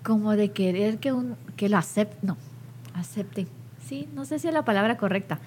como 0.04 0.36
de 0.36 0.52
querer 0.52 0.98
que, 0.98 1.12
un, 1.12 1.36
que 1.56 1.70
lo 1.70 1.78
acepte. 1.78 2.18
No, 2.22 2.38
acepten. 2.94 3.48
Sí, 3.88 4.08
no 4.14 4.26
sé 4.26 4.40
si 4.40 4.48
es 4.48 4.54
la 4.54 4.64
palabra 4.66 4.98
correcta. 4.98 5.40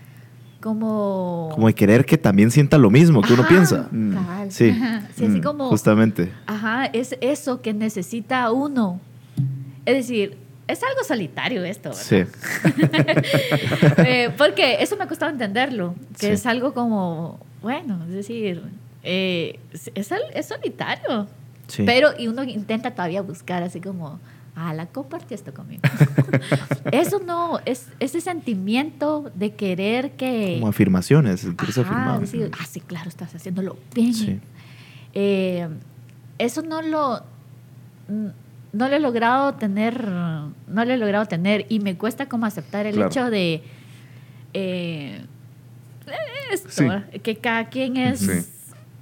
Como... 0.61 1.51
Como 1.53 1.67
de 1.67 1.75
querer 1.75 2.05
que 2.05 2.17
también 2.19 2.51
sienta 2.51 2.79
lo 2.79 2.91
mismo 2.91 3.23
que 3.23 3.33
uno 3.35 3.47
piensa. 3.47 3.89
Mm. 3.91 4.17
Sí. 4.49 4.73
sí, 5.15 5.25
así 5.27 5.41
como... 5.41 5.69
Justamente. 5.69 6.33
Ajá, 6.47 6.87
es 6.87 7.17
eso 7.21 7.61
que 7.61 7.73
necesita 7.75 8.51
uno. 8.51 9.01
Es 9.85 9.95
decir, 9.97 10.37
es 10.67 10.83
algo 10.83 11.05
solitario 11.05 11.65
esto. 11.65 11.91
¿verdad? 11.91 12.03
Sí. 12.03 12.25
Eh, 14.09 14.31
porque 14.37 14.79
eso 14.81 14.97
me 14.97 15.05
ha 15.05 15.09
costado 15.09 15.31
entenderlo, 15.33 15.95
que 16.19 16.27
Sí. 16.27 16.33
es 16.33 16.47
algo 16.47 16.75
como, 16.75 17.39
bueno, 17.63 18.05
es 18.09 18.15
decir, 18.15 18.63
eh, 19.03 19.59
es, 19.73 19.91
es 20.35 20.47
solitario. 20.47 21.27
Sí. 21.69 21.83
Pero, 21.85 22.11
y 22.19 22.29
uno 22.29 22.45
intenta 22.45 22.93
todavía 22.93 23.23
buscar 23.23 23.63
así 23.63 23.81
como, 23.81 24.19
ah, 24.57 24.75
la 24.75 24.87
compartió 24.87 25.35
esto 25.35 25.55
conmigo. 25.55 25.83
Eso 26.93 27.21
no, 27.21 27.61
es 27.65 27.87
ese 28.01 28.21
sentimiento 28.21 29.31
de 29.35 29.55
querer 29.55 30.13
que... 30.13 30.55
Como 30.59 30.69
afirmaciones, 30.69 31.41
sentirse 31.41 31.83
afirmado. 31.83 32.21
decir, 32.21 32.51
ah, 32.59 32.65
sí, 32.69 32.81
claro, 32.81 33.09
estás 33.09 33.35
haciéndolo 33.35 33.77
bien. 33.95 34.15
Sí. 34.15 34.41
Eh, 35.15 35.69
eso 36.39 36.63
no 36.63 36.83
lo, 36.83 37.23
no 38.09 38.89
lo 38.89 38.95
he 38.97 39.01
logrado 39.01 39.55
tener, 39.55 40.07
no 40.07 40.53
lo 40.85 40.93
he 40.93 40.97
logrado 40.99 41.27
tener 41.27 41.65
y 41.69 41.81
me 41.81 41.97
cuesta 41.97 42.27
como 42.29 42.45
aceptar 42.47 42.87
el 42.87 42.95
Claro. 42.95 43.11
hecho 43.11 43.31
de 43.31 43.63
eh, 44.53 45.25
esto, 46.53 46.71
Sí. 46.71 47.19
que 47.21 47.37
cada 47.37 47.69
quien 47.69 47.97
es... 47.97 48.21
Sí. 48.21 48.53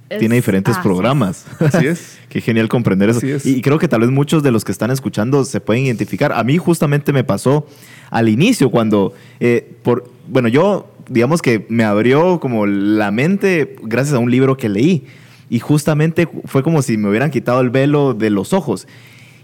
Es- 0.09 0.19
Tiene 0.19 0.35
diferentes 0.35 0.75
ah, 0.75 0.79
sí. 0.81 0.87
programas. 0.87 1.45
Así 1.59 1.87
es. 1.87 2.17
Qué 2.29 2.41
genial 2.41 2.67
comprender 2.69 3.09
eso. 3.09 3.19
Así 3.19 3.31
es. 3.31 3.45
Y 3.45 3.61
creo 3.61 3.79
que 3.79 3.87
tal 3.87 4.01
vez 4.01 4.09
muchos 4.11 4.43
de 4.43 4.51
los 4.51 4.63
que 4.63 4.71
están 4.71 4.91
escuchando 4.91 5.43
se 5.45 5.59
pueden 5.61 5.85
identificar. 5.85 6.31
A 6.33 6.43
mí 6.43 6.57
justamente 6.57 7.13
me 7.13 7.23
pasó 7.23 7.65
al 8.09 8.29
inicio 8.29 8.69
cuando, 8.69 9.13
eh, 9.39 9.73
por, 9.83 10.09
bueno, 10.27 10.47
yo 10.47 10.91
digamos 11.09 11.41
que 11.41 11.65
me 11.69 11.83
abrió 11.83 12.39
como 12.39 12.65
la 12.65 13.11
mente 13.11 13.75
gracias 13.83 14.15
a 14.15 14.19
un 14.19 14.31
libro 14.31 14.57
que 14.57 14.69
leí. 14.69 15.05
Y 15.49 15.59
justamente 15.59 16.27
fue 16.45 16.63
como 16.63 16.81
si 16.81 16.97
me 16.97 17.07
hubieran 17.09 17.29
quitado 17.29 17.61
el 17.61 17.69
velo 17.69 18.13
de 18.15 18.31
los 18.31 18.51
ojos. 18.53 18.87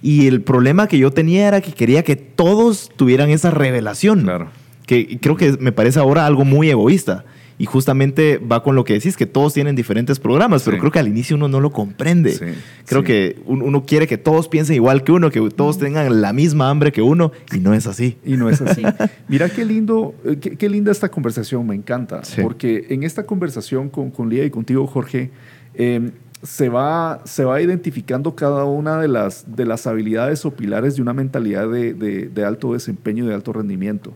Y 0.02 0.26
el 0.26 0.42
problema 0.42 0.88
que 0.88 0.98
yo 0.98 1.12
tenía 1.12 1.48
era 1.48 1.62
que 1.62 1.74
quería 1.74 2.04
que 2.04 2.16
todos 2.16 2.90
tuvieran 2.96 3.30
esa 3.30 3.52
revelación. 3.52 4.22
Claro. 4.24 4.50
Que 4.88 5.20
creo 5.22 5.36
que 5.38 5.58
me 5.60 5.72
parece 5.72 6.00
ahora 6.00 6.26
algo 6.26 6.44
muy 6.44 6.72
egoísta. 6.72 7.24
Y 7.62 7.66
justamente 7.68 8.40
va 8.40 8.64
con 8.64 8.76
lo 8.76 8.84
que 8.84 8.94
decís, 8.94 9.16
que 9.16 9.28
todos 9.28 9.54
tienen 9.54 9.76
diferentes 9.76 10.20
programas, 10.20 10.64
pero 10.64 10.78
Sí. 10.78 10.80
creo 10.80 10.92
que 10.92 10.98
al 10.98 11.08
inicio 11.08 11.36
uno 11.36 11.48
no 11.48 11.60
lo 11.60 11.70
comprende. 11.72 12.32
Sí, 12.32 12.46
Creo 12.88 13.02
sí. 13.02 13.06
que 13.08 13.36
un- 13.46 13.62
uno 13.62 13.86
quiere 13.86 14.08
que 14.08 14.18
todos 14.18 14.48
piensen 14.48 14.76
igual 14.78 15.04
que 15.04 15.12
uno, 15.12 15.30
que 15.30 15.40
todos 15.52 15.78
tengan 15.78 16.22
la 16.22 16.34
misma 16.34 16.72
hambre 16.72 16.92
que 16.92 17.04
uno, 17.04 17.32
y 17.54 17.60
no 17.60 17.76
es 17.76 17.86
así. 17.86 18.18
Y 18.26 18.36
no 18.38 18.50
es 18.50 18.62
así. 18.62 18.82
Mira 19.28 19.48
qué 19.50 19.64
lindo, 19.64 20.16
eh, 20.26 20.38
qué, 20.42 20.56
qué 20.58 20.70
linda 20.70 20.92
esta 20.92 21.10
conversación, 21.10 21.68
me 21.68 21.76
encanta. 21.76 22.22
Porque 22.42 22.88
en 22.90 23.04
esta 23.04 23.28
conversación 23.28 23.90
con, 23.90 24.10
con 24.10 24.28
Lía 24.28 24.44
y 24.44 24.50
contigo, 24.50 24.88
Jorge, 24.88 25.30
eh, 25.76 26.10
se, 26.42 26.70
va, 26.70 27.22
se 27.26 27.44
va 27.46 27.62
identificando 27.62 28.36
cada 28.36 28.66
una 28.66 28.98
de 29.00 29.08
las, 29.08 29.56
de 29.56 29.66
las 29.68 29.86
habilidades 29.86 30.44
o 30.46 30.52
pilares 30.56 30.96
de 30.96 31.04
una 31.04 31.14
mentalidad 31.14 31.70
de, 31.70 31.94
de- 31.94 32.28
de 32.28 32.44
alto 32.44 32.74
desempeño 32.74 33.26
y 33.26 33.28
de 33.28 33.36
alto 33.36 33.54
rendimiento. 33.54 34.16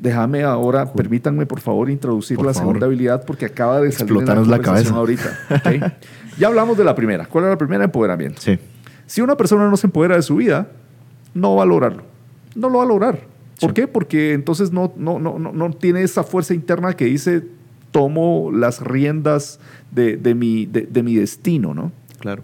Déjame 0.00 0.42
ahora, 0.44 0.90
permítanme 0.92 1.44
por 1.44 1.60
favor 1.60 1.90
introducir 1.90 2.36
Por 2.36 2.46
la 2.46 2.54
favor. 2.54 2.68
segunda 2.68 2.86
habilidad 2.86 3.24
porque 3.26 3.44
acaba 3.44 3.80
de 3.82 3.92
salir 3.92 4.12
en 4.12 4.16
Explotanos 4.16 4.48
la 4.48 4.56
conversación 4.58 4.96
ahorita. 4.96 5.98
Ya 6.38 6.46
hablamos 6.48 6.78
de 6.78 6.84
la 6.84 6.94
primera. 6.94 7.26
¿Cuál 7.26 7.44
era 7.44 7.52
la 7.52 7.58
primera? 7.58 7.84
Empoderamiento. 7.84 8.40
Sí. 8.40 8.58
Si 9.04 9.20
una 9.20 9.36
persona 9.36 9.68
no 9.68 9.76
se 9.76 9.86
empodera 9.88 10.16
de 10.16 10.22
su 10.22 10.36
vida, 10.36 10.68
no 11.34 11.56
va 11.56 11.64
a 11.64 11.66
lograrlo. 11.66 12.02
No 12.54 12.70
lo 12.70 12.78
va 12.78 12.84
a 12.84 12.86
lograr. 12.86 13.20
¿Por 13.60 13.70
Sí. 13.70 13.74
qué? 13.74 13.86
Porque 13.88 14.32
entonces 14.32 14.72
no, 14.72 14.90
no, 14.96 15.18
no, 15.18 15.38
no, 15.38 15.52
no 15.52 15.70
tiene 15.72 16.02
esa 16.02 16.22
fuerza 16.22 16.54
interna 16.54 16.94
que 16.94 17.04
dice, 17.04 17.42
tomo 17.90 18.50
las 18.54 18.80
riendas 18.80 19.60
de, 19.90 20.16
de 20.16 20.34
mi, 20.34 20.64
de, 20.64 20.82
de 20.82 21.02
mi 21.02 21.14
destino, 21.16 21.74
¿no? 21.74 21.92
Claro. 22.20 22.42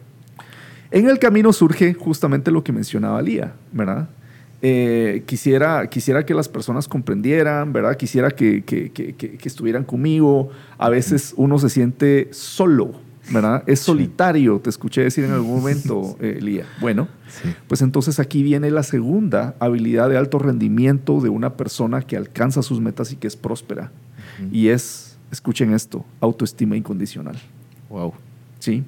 En 0.91 1.09
el 1.09 1.19
camino 1.19 1.53
surge 1.55 1.95
justamente 1.95 2.51
lo 2.51 2.63
que 2.63 2.73
mencionaba 2.73 3.23
Lía, 3.23 3.55
¿verdad? 3.73 4.09
Eh, 4.63 5.23
quisiera, 5.27 5.89
quisiera 5.89 6.25
que 6.25 6.35
las 6.35 6.49
personas 6.49 6.89
comprendieran, 6.89 7.73
¿verdad? 7.73 7.97
Quisiera 7.97 8.31
que, 8.31 8.65
que- 8.65 8.91
que- 8.91 9.39
estuvieran 9.45 9.85
conmigo. 9.85 10.51
A 10.79 10.89
veces 10.89 11.35
uno 11.37 11.59
se 11.59 11.69
siente 11.69 12.29
solo, 12.33 12.93
¿verdad? 13.31 13.63
Es 13.67 13.81
solitario, 13.81 14.59
te 14.59 14.71
escuché 14.71 15.03
decir 15.03 15.25
en 15.25 15.33
algún 15.33 15.57
momento, 15.57 16.17
eh, 16.21 16.39
Lía. 16.41 16.65
Bueno, 16.81 17.09
Sí. 17.29 17.55
pues 17.69 17.83
entonces 17.83 18.19
aquí 18.19 18.43
viene 18.43 18.71
la 18.71 18.83
segunda 18.83 19.55
habilidad 19.59 20.09
de 20.09 20.17
alto 20.17 20.39
rendimiento 20.39 21.21
de 21.21 21.29
una 21.29 21.55
persona 21.57 22.01
que 22.03 22.17
alcanza 22.17 22.63
sus 22.63 22.81
metas 22.81 23.13
y 23.13 23.17
que 23.17 23.27
es 23.27 23.37
próspera. 23.37 23.91
Y 24.53 24.69
es, 24.69 25.17
escuchen 25.31 25.73
esto, 25.75 26.05
autoestima 26.21 26.77
incondicional. 26.77 27.37
Wow. 27.91 28.13
¿sí? 28.59 28.85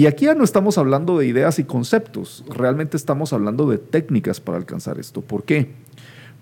Y 0.00 0.06
aquí 0.06 0.24
ya 0.24 0.34
no 0.34 0.44
estamos 0.44 0.78
hablando 0.78 1.18
de 1.18 1.26
ideas 1.26 1.58
y 1.58 1.64
conceptos, 1.64 2.42
realmente 2.48 2.96
estamos 2.96 3.34
hablando 3.34 3.68
de 3.68 3.76
técnicas 3.76 4.40
para 4.40 4.56
alcanzar 4.56 4.98
esto. 4.98 5.20
¿Por 5.20 5.42
qué? 5.44 5.72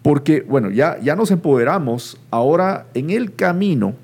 Porque, 0.00 0.42
bueno, 0.42 0.70
ya, 0.70 0.96
ya 1.02 1.16
nos 1.16 1.32
empoderamos, 1.32 2.18
ahora 2.30 2.86
en 2.94 3.10
el 3.10 3.34
camino 3.34 3.94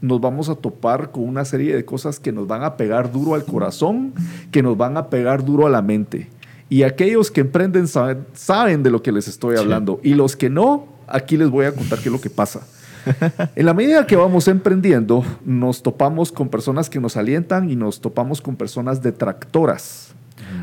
nos 0.00 0.22
vamos 0.22 0.48
a 0.48 0.54
topar 0.54 1.10
con 1.10 1.28
una 1.28 1.44
serie 1.44 1.76
de 1.76 1.84
cosas 1.84 2.18
que 2.18 2.32
nos 2.32 2.46
van 2.48 2.62
a 2.62 2.78
pegar 2.78 3.12
duro 3.12 3.34
al 3.34 3.44
corazón, 3.44 4.14
que 4.50 4.62
nos 4.62 4.74
van 4.74 4.96
a 4.96 5.10
pegar 5.10 5.44
duro 5.44 5.66
a 5.66 5.70
la 5.70 5.82
mente. 5.82 6.30
Y 6.70 6.82
aquellos 6.84 7.30
que 7.30 7.42
emprenden 7.42 7.88
saben, 7.88 8.24
saben 8.32 8.82
de 8.82 8.90
lo 8.90 9.02
que 9.02 9.12
les 9.12 9.28
estoy 9.28 9.58
Sí. 9.58 9.62
hablando. 9.62 10.00
Y 10.02 10.14
los 10.14 10.34
que 10.34 10.48
no, 10.48 10.86
aquí 11.08 11.36
les 11.36 11.50
voy 11.50 11.66
a 11.66 11.74
contar 11.74 11.98
qué 11.98 12.08
es 12.08 12.12
lo 12.12 12.22
que 12.22 12.30
pasa. 12.30 12.62
En 13.56 13.66
la 13.66 13.74
medida 13.74 14.06
que 14.06 14.16
vamos 14.16 14.48
emprendiendo, 14.48 15.24
nos 15.44 15.82
topamos 15.82 16.32
con 16.32 16.48
personas 16.48 16.88
que 16.90 17.00
nos 17.00 17.16
alientan 17.16 17.70
y 17.70 17.76
nos 17.76 18.00
topamos 18.00 18.40
con 18.40 18.56
personas 18.56 19.02
detractoras. 19.02 20.14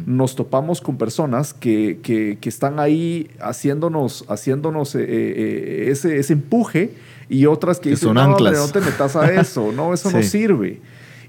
Nos 0.05 0.35
topamos 0.35 0.81
con 0.81 0.97
personas 0.97 1.53
que, 1.53 1.99
que- 2.03 2.37
que 2.41 2.49
están 2.49 2.79
ahí 2.79 3.29
haciéndonos, 3.39 4.25
haciéndonos 4.27 4.95
eh, 4.95 5.05
eh, 5.07 5.87
ese, 5.89 6.17
ese 6.17 6.33
empuje 6.33 6.93
y 7.29 7.45
otras 7.45 7.77
que, 7.79 7.83
Que 7.85 7.89
dicen, 7.91 8.07
son 8.09 8.15
no, 8.15 8.23
hombre, 8.25 8.47
anclas". 8.49 8.67
no 8.67 8.71
te 8.73 8.81
metas 8.81 9.15
a 9.15 9.31
eso, 9.31 9.71
no, 9.71 9.93
eso 9.93 10.11
no 10.11 10.21
sirve. 10.23 10.81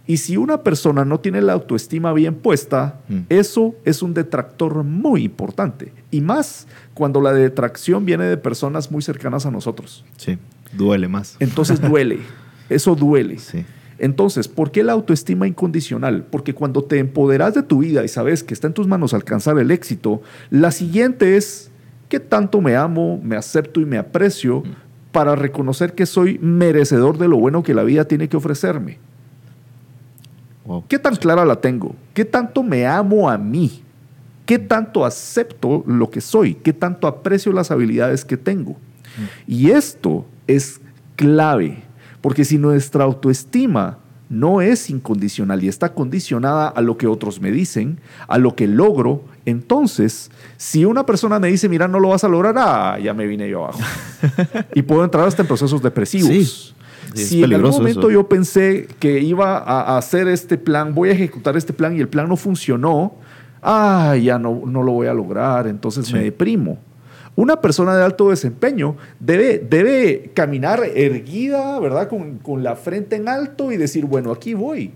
Y 0.04 0.16
si 0.16 0.36
una 0.36 0.62
persona 0.62 1.04
no 1.04 1.20
tiene 1.20 1.40
la 1.40 1.52
autoestima 1.52 2.12
bien 2.12 2.34
puesta, 2.34 2.98
Mm. 3.08 3.20
eso 3.28 3.76
es 3.84 4.02
un 4.02 4.12
detractor 4.14 4.82
muy 4.82 5.22
importante. 5.22 5.92
Y 6.10 6.20
más 6.20 6.66
cuando 6.94 7.20
la 7.20 7.32
detracción 7.32 8.04
viene 8.04 8.24
de 8.24 8.36
personas 8.36 8.90
muy 8.90 9.02
cercanas 9.02 9.46
a 9.46 9.50
nosotros. 9.52 10.04
Sí. 10.16 10.38
Duele 10.72 11.08
más. 11.08 11.36
Entonces 11.38 11.80
duele. 11.80 12.20
Eso 12.68 12.94
duele. 12.94 13.38
Sí. 13.38 13.64
Entonces, 13.98 14.48
¿por 14.48 14.72
qué 14.72 14.82
la 14.82 14.92
autoestima 14.92 15.46
incondicional? 15.46 16.24
Porque 16.24 16.54
cuando 16.54 16.82
te 16.82 16.98
empoderas 16.98 17.54
de 17.54 17.62
tu 17.62 17.78
vida 17.78 18.04
y 18.04 18.08
sabes 18.08 18.42
que 18.42 18.52
está 18.52 18.66
en 18.66 18.72
tus 18.72 18.88
manos 18.88 19.14
alcanzar 19.14 19.58
el 19.58 19.70
éxito, 19.70 20.22
la 20.50 20.72
siguiente 20.72 21.36
es, 21.36 21.70
¿qué 22.08 22.18
tanto 22.18 22.60
me 22.60 22.74
amo, 22.74 23.20
me 23.22 23.36
acepto 23.36 23.80
y 23.80 23.84
me 23.84 23.98
aprecio 23.98 24.64
para 25.12 25.36
reconocer 25.36 25.94
que 25.94 26.06
soy 26.06 26.38
merecedor 26.40 27.16
de 27.16 27.28
lo 27.28 27.36
bueno 27.36 27.62
que 27.62 27.74
la 27.74 27.84
vida 27.84 28.04
tiene 28.06 28.28
que 28.28 28.36
ofrecerme? 28.36 28.98
Wow. 30.64 30.84
¿Qué 30.88 30.98
tan 30.98 31.14
clara 31.14 31.44
la 31.44 31.60
tengo? 31.60 31.94
¿Qué 32.12 32.24
tanto 32.24 32.62
me 32.62 32.86
amo 32.86 33.30
a 33.30 33.38
mí? 33.38 33.82
¿Qué 34.46 34.58
tanto 34.58 35.04
acepto 35.04 35.84
lo 35.86 36.10
que 36.10 36.20
soy? 36.20 36.54
¿Qué 36.54 36.72
tanto 36.72 37.06
aprecio 37.06 37.52
las 37.52 37.70
habilidades 37.70 38.24
que 38.24 38.36
tengo? 38.36 38.76
Y 39.46 39.70
esto 39.70 40.24
es 40.46 40.80
clave, 41.16 41.82
porque 42.20 42.44
si 42.44 42.58
nuestra 42.58 43.04
autoestima 43.04 43.98
no 44.28 44.62
es 44.62 44.88
incondicional 44.88 45.62
y 45.62 45.68
está 45.68 45.92
condicionada 45.92 46.68
a 46.68 46.80
lo 46.80 46.96
que 46.96 47.06
otros 47.06 47.40
me 47.40 47.50
dicen, 47.50 48.00
a 48.28 48.38
lo 48.38 48.56
que 48.56 48.66
logro, 48.66 49.24
entonces, 49.44 50.30
si 50.56 50.86
una 50.86 51.04
persona 51.04 51.38
me 51.38 51.48
dice, 51.48 51.68
mira, 51.68 51.86
no 51.86 52.00
lo 52.00 52.08
vas 52.08 52.24
a 52.24 52.28
lograr, 52.28 52.54
ah, 52.56 52.98
ya 52.98 53.12
me 53.12 53.26
vine 53.26 53.48
yo 53.50 53.64
abajo. 53.64 53.80
y 54.74 54.80
puedo 54.82 55.04
entrar 55.04 55.26
hasta 55.28 55.42
en 55.42 55.48
procesos 55.48 55.82
depresivos. 55.82 56.30
Sí. 56.30 56.44
Sí, 57.14 57.22
es 57.22 57.28
si 57.28 57.42
en 57.44 57.52
algún 57.52 57.72
momento 57.72 58.00
eso. 58.08 58.10
yo 58.10 58.28
pensé 58.28 58.88
que 58.98 59.20
iba 59.20 59.58
a 59.58 59.82
a 59.82 59.98
hacer 59.98 60.28
este 60.28 60.56
plan, 60.56 60.94
voy 60.94 61.10
a 61.10 61.12
ejecutar 61.12 61.56
este 61.56 61.72
plan 61.74 61.94
y 61.94 62.00
el 62.00 62.08
plan 62.08 62.26
no 62.28 62.36
funcionó, 62.36 63.16
ah, 63.60 64.16
ya 64.16 64.38
no, 64.38 64.62
no 64.64 64.82
lo 64.82 64.92
voy 64.92 65.08
a 65.08 65.12
lograr, 65.12 65.66
entonces 65.66 66.06
Sí. 66.06 66.14
me 66.14 66.22
deprimo. 66.22 66.78
Una 67.34 67.60
persona 67.60 67.96
de 67.96 68.04
alto 68.04 68.28
desempeño 68.28 68.96
debe, 69.18 69.58
debe 69.58 70.30
caminar 70.34 70.82
erguida, 70.84 71.78
¿verdad? 71.80 72.08
Con, 72.08 72.38
con 72.38 72.62
la 72.62 72.76
frente 72.76 73.16
en 73.16 73.28
alto 73.28 73.72
y 73.72 73.76
decir, 73.76 74.04
bueno, 74.04 74.32
aquí 74.32 74.54
voy. 74.54 74.92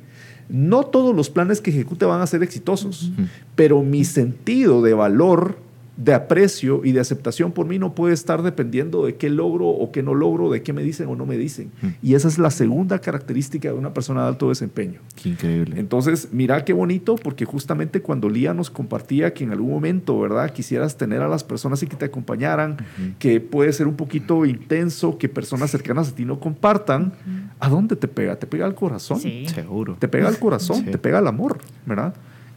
No 0.49 0.85
todos 0.85 1.15
los 1.15 1.31
planes 1.31 1.61
que 1.61 1.71
ejecute 1.71 2.05
van 2.05 2.21
a 2.21 2.27
ser 2.27 2.43
exitosos, 2.43 3.11
pero 3.57 3.83
mi 3.83 4.05
sentido 4.05 4.81
de 4.83 4.95
valor, 4.95 5.59
de 5.97 6.13
aprecio 6.13 6.83
y 6.85 6.93
de 6.93 7.01
aceptación 7.01 7.53
por 7.53 7.67
mí 7.67 7.79
no 7.79 7.95
puede 7.95 8.13
estar 8.13 8.43
dependiendo 8.43 9.07
de 9.07 9.15
qué 9.17 9.31
logro 9.31 9.67
o 9.69 9.93
qué 9.93 10.03
no 10.03 10.15
logro, 10.15 10.51
de 10.51 10.63
qué 10.63 10.73
me 10.75 10.83
dicen 10.83 11.09
o 11.09 11.17
no 11.17 11.25
me 11.25 11.39
dicen. 11.39 11.71
Y 12.03 12.15
esa 12.15 12.29
es 12.29 12.39
la 12.39 12.51
segunda 12.51 12.99
característica 12.99 13.69
de 13.69 13.75
una 13.75 13.95
persona 13.95 14.23
de 14.23 14.29
alto 14.29 14.51
desempeño. 14.51 15.01
Qué 15.21 15.31
increíble. 15.31 15.81
Entonces, 15.81 16.29
mira 16.33 16.65
qué 16.65 16.75
bonito, 16.75 17.15
porque 17.17 17.47
justamente 17.47 18.03
cuando 18.03 18.29
Lía 18.29 18.53
nos 18.53 18.69
compartía 18.71 19.33
que 19.33 19.45
en 19.45 19.53
algún 19.53 19.71
momento, 19.71 20.21
¿verdad? 20.21 20.51
Quisieras 20.53 20.97
tener 20.99 21.23
a 21.23 21.29
las 21.29 21.45
personas 21.45 21.83
y 21.83 21.87
que 21.87 21.97
te 21.97 22.05
acompañaran, 22.05 22.77
que 23.19 23.41
puede 23.41 23.73
ser 23.73 23.87
un 23.87 23.97
poquito 23.97 24.45
intenso, 24.45 25.17
que 25.17 25.29
personas 25.31 25.71
cercanas 25.71 26.11
a 26.11 26.15
ti 26.15 26.25
no 26.27 26.41
compartan, 26.41 27.15
¿a 27.59 27.69
dónde 27.71 27.97
te 27.97 28.07
pega? 28.09 28.37
Te 28.37 28.47
pega 28.47 28.67
al 28.67 28.75
corazón. 28.75 29.19
Sí. 29.21 29.47
Seguro. 29.47 29.97
Te 29.99 30.09
pega 30.09 30.29
al 30.29 30.39
corazón, 30.39 30.85
Sí. 30.85 30.91
te 30.91 30.99
pega 30.99 31.19
al 31.19 31.27
amor, 31.27 31.59
¿verdad? 31.87 32.15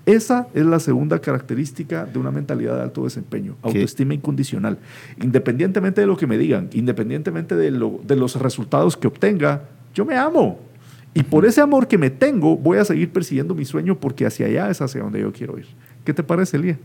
Esa 0.09 0.47
es 0.53 0.65
la 0.65 0.79
segunda 0.79 1.19
característica 1.19 2.05
de 2.05 2.17
una 2.19 2.31
mentalidad 2.31 2.75
de 2.77 2.81
alto 2.83 3.03
desempeño, 3.03 3.55
autoestima 3.61 4.13
incondicional. 4.13 4.77
Independientemente 5.21 6.01
de 6.01 6.07
lo 6.07 6.17
que 6.17 6.25
me 6.27 6.37
digan, 6.37 6.69
independientemente 6.73 7.55
de, 7.55 7.71
lo- 7.71 7.99
de 8.03 8.15
los 8.15 8.35
resultados 8.35 8.97
que 8.97 9.07
obtenga, 9.07 9.63
yo 9.93 10.05
me 10.05 10.15
amo. 10.17 10.59
Y 11.13 11.23
por 11.23 11.45
ese 11.45 11.61
amor 11.61 11.87
que 11.87 11.97
me 11.97 12.09
tengo, 12.09 12.55
voy 12.57 12.77
a 12.77 12.85
seguir 12.85 13.11
persiguiendo 13.11 13.53
mi 13.55 13.65
sueño 13.65 13.99
porque 13.99 14.25
hacia 14.25 14.45
allá 14.47 14.69
es 14.69 14.81
hacia 14.81 15.01
donde 15.01 15.19
yo 15.21 15.31
quiero 15.33 15.57
ir. 15.57 15.65
¿Qué 16.05 16.13
te 16.13 16.23
parece, 16.23 16.57
Lía? 16.57 16.77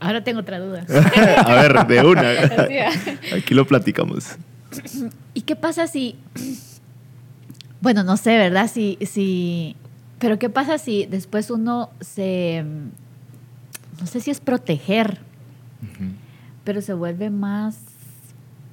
Ahora 0.00 0.22
tengo 0.22 0.40
otra 0.40 0.58
duda. 0.60 0.84
a 1.44 1.54
ver, 1.62 1.86
de 1.86 2.00
una. 2.06 2.22
Aquí 3.36 3.54
lo 3.54 3.66
platicamos. 3.66 4.36
¿Y 5.34 5.40
qué 5.42 5.56
pasa 5.56 5.86
si, 5.88 6.16
bueno, 7.80 8.04
no 8.04 8.16
sé, 8.16 8.36
¿verdad? 8.36 8.70
Si, 8.72 8.98
si, 9.02 9.74
pero 10.18 10.38
qué 10.38 10.50
pasa 10.50 10.78
si 10.78 11.06
después 11.06 11.50
uno 11.50 11.90
se, 12.00 12.64
no 14.00 14.06
sé 14.06 14.20
si 14.20 14.30
es 14.30 14.40
proteger, 14.40 15.20
pero 16.64 16.82
se 16.82 16.92
vuelve 16.94 17.30
más 17.30 17.78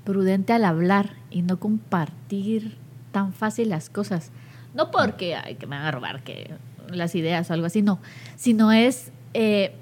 prudente 0.04 0.54
al 0.54 0.66
hablar 0.66 1.14
y 1.32 1.42
no 1.42 1.60
compartir 1.60 2.78
tan 3.12 3.34
fácil 3.34 3.70
las 3.70 3.90
cosas. 3.90 4.32
No 4.74 4.92
porque 4.92 5.36
ay, 5.36 5.56
que 5.56 5.68
me 5.68 5.78
van 5.78 5.86
a 5.86 5.92
robar 5.92 6.24
que 6.24 6.52
las 6.90 7.16
ideas 7.16 7.50
o 7.50 7.54
algo 7.54 7.66
así, 7.66 7.82
no, 7.82 8.00
sino 8.36 8.72
es 8.72 9.12
eh, 9.34 9.74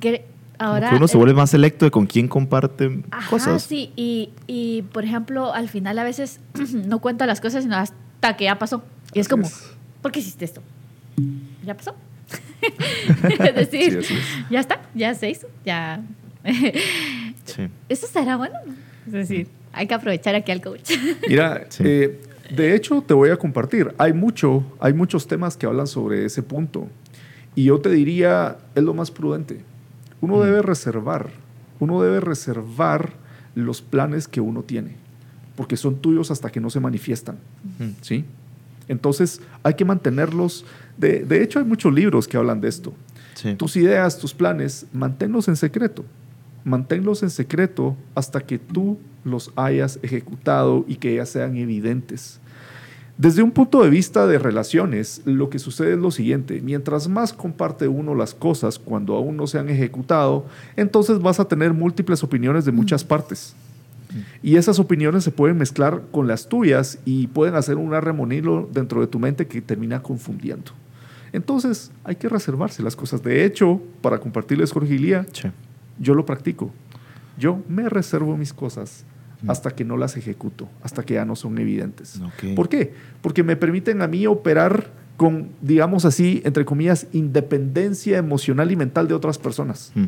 que 0.00 0.24
ahora 0.58 0.90
que 0.90 0.96
uno 0.96 1.08
se 1.08 1.16
eh, 1.16 1.18
vuelve 1.18 1.34
más 1.34 1.50
selecto 1.50 1.84
de 1.84 1.90
con 1.90 2.06
quién 2.06 2.26
comparte 2.28 3.02
Ajá, 3.10 3.30
cosas. 3.30 3.62
sí, 3.62 3.92
y, 3.96 4.30
y, 4.46 4.82
por 4.92 5.04
ejemplo, 5.04 5.52
al 5.52 5.68
final 5.68 5.98
a 5.98 6.04
veces 6.04 6.40
no 6.74 7.00
cuento 7.00 7.26
las 7.26 7.40
cosas 7.40 7.64
sino 7.64 7.76
hasta 7.76 8.36
que 8.36 8.44
ya 8.44 8.58
pasó. 8.58 8.82
Y 9.12 9.20
es 9.20 9.26
Así 9.26 9.30
como, 9.30 9.46
es. 9.46 9.70
¿por 10.02 10.12
qué 10.12 10.20
hiciste 10.20 10.44
esto? 10.44 10.62
¿Ya 11.64 11.74
pasó? 11.76 11.94
es 13.40 13.54
decir, 13.54 14.02
Sí, 14.04 14.14
es. 14.14 14.20
ya 14.50 14.60
está, 14.60 14.80
ya 14.94 15.14
se 15.14 15.30
hizo, 15.30 15.48
ya. 15.64 16.02
Sí. 17.44 17.68
Eso 17.88 18.06
será 18.06 18.36
bueno. 18.36 18.54
Es 19.06 19.12
decir, 19.12 19.48
hay 19.72 19.86
que 19.86 19.94
aprovechar 19.94 20.34
aquí 20.34 20.52
al 20.52 20.60
coach. 20.60 20.90
Mira, 21.28 21.66
Sí. 21.68 21.82
eh, 21.86 22.20
de 22.54 22.74
hecho 22.74 23.02
te 23.02 23.14
voy 23.14 23.30
a 23.30 23.36
compartir. 23.36 23.92
Hay 23.98 24.12
mucho, 24.12 24.64
hay 24.80 24.92
muchos 24.92 25.26
temas 25.26 25.56
que 25.56 25.66
hablan 25.66 25.86
sobre 25.86 26.24
ese 26.24 26.42
punto. 26.42 26.88
Y 27.54 27.64
yo 27.64 27.80
te 27.80 27.90
diría, 27.90 28.58
es 28.74 28.82
lo 28.82 28.94
más 28.94 29.10
prudente. 29.10 29.60
Uno 30.20 30.40
debe 30.40 30.62
reservar, 30.62 31.30
uno 31.80 32.00
debe 32.02 32.20
reservar 32.20 33.12
los 33.54 33.82
planes 33.82 34.28
que 34.28 34.40
uno 34.40 34.62
tiene, 34.62 34.94
porque 35.56 35.76
son 35.76 35.96
tuyos 36.00 36.30
hasta 36.30 36.50
que 36.50 36.60
no 36.60 36.70
se 36.70 36.78
manifiestan. 36.78 37.38
¿sí? 38.02 38.24
Entonces 38.90 39.40
hay 39.62 39.74
que 39.74 39.84
mantenerlos. 39.84 40.64
De, 40.98 41.20
de 41.20 41.42
hecho, 41.42 41.60
hay 41.60 41.64
muchos 41.64 41.94
libros 41.94 42.26
que 42.26 42.36
hablan 42.36 42.60
de 42.60 42.68
esto. 42.68 42.92
Sí. 43.34 43.54
Tus 43.54 43.76
ideas, 43.76 44.18
tus 44.18 44.34
planes, 44.34 44.86
manténlos 44.92 45.46
en 45.48 45.56
secreto. 45.56 46.04
Manténlos 46.64 47.22
en 47.22 47.30
secreto 47.30 47.96
hasta 48.14 48.40
que 48.40 48.58
tú 48.58 48.98
los 49.24 49.52
hayas 49.54 50.00
ejecutado 50.02 50.84
y 50.88 50.96
que 50.96 51.14
ya 51.14 51.24
sean 51.24 51.56
evidentes. 51.56 52.40
Desde 53.16 53.42
un 53.42 53.52
punto 53.52 53.82
de 53.82 53.90
vista 53.90 54.26
de 54.26 54.38
relaciones, 54.38 55.22
lo 55.24 55.50
que 55.50 55.58
sucede 55.58 55.92
es 55.92 55.98
lo 55.98 56.10
siguiente. 56.10 56.60
Mientras 56.62 57.06
más 57.06 57.32
comparte 57.32 57.86
uno 57.86 58.14
las 58.14 58.34
cosas 58.34 58.78
cuando 58.78 59.14
aún 59.14 59.36
no 59.36 59.46
se 59.46 59.58
han 59.58 59.68
ejecutado, 59.68 60.46
entonces 60.74 61.20
vas 61.20 61.38
a 61.38 61.46
tener 61.46 61.74
múltiples 61.74 62.24
opiniones 62.24 62.64
de 62.64 62.72
muchas 62.72 63.04
partes. 63.04 63.54
Y 64.42 64.56
esas 64.56 64.78
opiniones 64.78 65.24
se 65.24 65.30
pueden 65.30 65.58
mezclar 65.58 66.02
con 66.10 66.26
las 66.26 66.48
tuyas 66.48 66.98
y 67.04 67.28
pueden 67.28 67.54
hacer 67.54 67.76
un 67.76 67.94
arremonilo 67.94 68.68
dentro 68.72 69.00
de 69.00 69.06
tu 69.06 69.18
mente 69.18 69.46
que 69.46 69.60
termina 69.60 70.02
confundiendo. 70.02 70.72
Entonces, 71.32 71.92
hay 72.04 72.16
que 72.16 72.28
reservarse 72.28 72.82
las 72.82 72.96
cosas. 72.96 73.22
De 73.22 73.44
hecho, 73.44 73.80
para 74.02 74.18
compartirles, 74.18 74.74
Lía, 74.74 75.26
Sí. 75.32 75.48
yo 75.98 76.14
lo 76.14 76.26
practico. 76.26 76.70
Yo 77.38 77.62
me 77.68 77.88
reservo 77.88 78.36
mis 78.36 78.52
cosas 78.52 79.04
hasta 79.46 79.70
que 79.70 79.84
no 79.84 79.96
las 79.96 80.16
ejecuto, 80.16 80.68
hasta 80.82 81.02
que 81.02 81.14
ya 81.14 81.24
no 81.24 81.34
son 81.36 81.56
evidentes. 81.58 82.20
¿Por 82.54 82.68
qué? 82.68 82.92
Porque 83.22 83.42
me 83.42 83.56
permiten 83.56 84.02
a 84.02 84.06
mí 84.06 84.26
operar 84.26 84.90
con, 85.16 85.48
digamos 85.62 86.04
así, 86.04 86.42
entre 86.44 86.64
comillas, 86.64 87.06
independencia 87.12 88.18
emocional 88.18 88.70
y 88.70 88.76
mental 88.76 89.08
de 89.08 89.14
otras 89.14 89.38
personas. 89.38 89.92
Mm. 89.94 90.04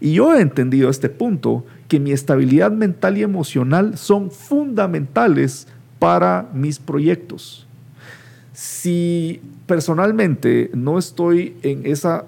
Y 0.00 0.14
yo 0.14 0.34
he 0.34 0.40
entendido 0.40 0.88
a 0.88 0.90
este 0.90 1.08
punto 1.08 1.64
que 1.88 2.00
mi 2.00 2.12
estabilidad 2.12 2.72
mental 2.72 3.18
y 3.18 3.22
emocional 3.22 3.98
son 3.98 4.30
fundamentales 4.30 5.68
para 5.98 6.48
mis 6.52 6.78
proyectos. 6.78 7.66
Si 8.52 9.40
personalmente 9.66 10.70
no 10.74 10.98
estoy 10.98 11.56
en 11.62 11.86
esa 11.86 12.24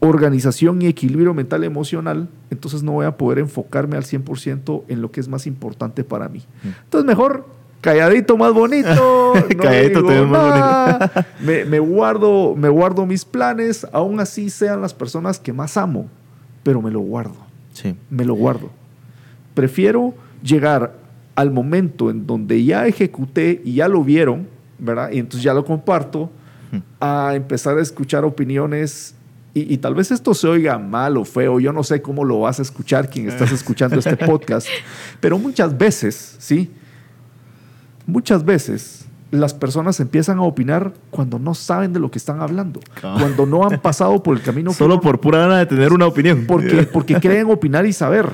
organización 0.00 0.82
y 0.82 0.86
equilibrio 0.86 1.32
mental 1.32 1.62
emocional, 1.62 2.28
entonces 2.50 2.82
no 2.82 2.92
voy 2.92 3.06
a 3.06 3.16
poder 3.16 3.38
enfocarme 3.38 3.96
al 3.96 4.02
100% 4.02 4.82
en 4.88 5.00
lo 5.00 5.12
que 5.12 5.20
es 5.20 5.28
más 5.28 5.46
importante 5.46 6.02
para 6.02 6.28
mí. 6.28 6.44
Entonces 6.64 7.06
mejor 7.06 7.46
calladito 7.80 8.36
más 8.36 8.52
bonito, 8.52 9.34
no 9.34 9.62
Calladito 9.62 10.02
digo 10.02 10.26
más 10.26 10.48
nada, 10.48 11.26
me, 11.40 11.64
me 11.64 11.78
guardo, 11.78 12.56
me 12.56 12.68
guardo 12.68 13.06
mis 13.06 13.24
planes, 13.24 13.86
aún 13.92 14.18
así 14.20 14.50
sean 14.50 14.80
las 14.80 14.92
personas 14.92 15.38
que 15.38 15.52
más 15.52 15.76
amo, 15.76 16.08
pero 16.62 16.80
me 16.82 16.90
lo 16.90 17.00
guardo, 17.00 17.34
Sí. 17.72 17.94
me 18.10 18.24
lo 18.24 18.34
guardo. 18.34 18.70
Prefiero 19.54 20.14
llegar 20.42 20.96
al 21.34 21.50
momento 21.50 22.10
en 22.10 22.26
donde 22.26 22.62
ya 22.64 22.86
ejecuté 22.86 23.60
y 23.64 23.74
ya 23.74 23.88
lo 23.88 24.04
vieron, 24.04 24.46
¿verdad? 24.78 25.10
Y 25.12 25.18
entonces 25.18 25.42
ya 25.42 25.54
lo 25.54 25.64
comparto, 25.64 26.30
a 27.00 27.32
empezar 27.34 27.76
a 27.78 27.82
escuchar 27.82 28.24
opiniones. 28.24 29.14
Y, 29.54 29.74
y 29.74 29.76
tal 29.78 29.94
vez 29.94 30.10
esto 30.10 30.32
se 30.32 30.46
oiga 30.48 30.78
mal 30.78 31.18
o 31.18 31.24
feo, 31.26 31.60
yo 31.60 31.72
no 31.72 31.82
sé 31.84 32.00
cómo 32.00 32.24
lo 32.24 32.40
vas 32.40 32.58
a 32.58 32.62
escuchar 32.62 33.10
quien 33.10 33.28
estás 33.28 33.52
escuchando 33.52 33.98
este 33.98 34.16
podcast, 34.16 34.66
pero 35.20 35.38
muchas 35.38 35.76
veces, 35.76 36.36
¿sí? 36.38 36.70
Muchas 38.06 38.44
veces 38.44 39.01
las 39.32 39.54
personas 39.54 39.98
empiezan 39.98 40.38
a 40.38 40.42
opinar 40.42 40.92
cuando 41.10 41.38
no 41.40 41.54
saben 41.54 41.92
de 41.92 41.98
lo 41.98 42.10
que 42.10 42.18
están 42.18 42.40
hablando, 42.40 42.78
Ah. 43.02 43.16
cuando 43.18 43.46
no 43.46 43.66
han 43.66 43.80
pasado 43.80 44.22
por 44.22 44.36
el 44.36 44.42
camino. 44.42 44.70
que 44.70 44.76
Solo 44.78 45.00
por 45.00 45.18
pura 45.20 45.38
gana 45.40 45.58
de 45.58 45.66
tener 45.66 45.92
una 45.92 46.06
opinión. 46.06 46.44
porque, 46.46 46.82
porque 46.92 47.14
creen 47.18 47.50
opinar 47.50 47.84
y 47.86 47.92
saber. 47.92 48.28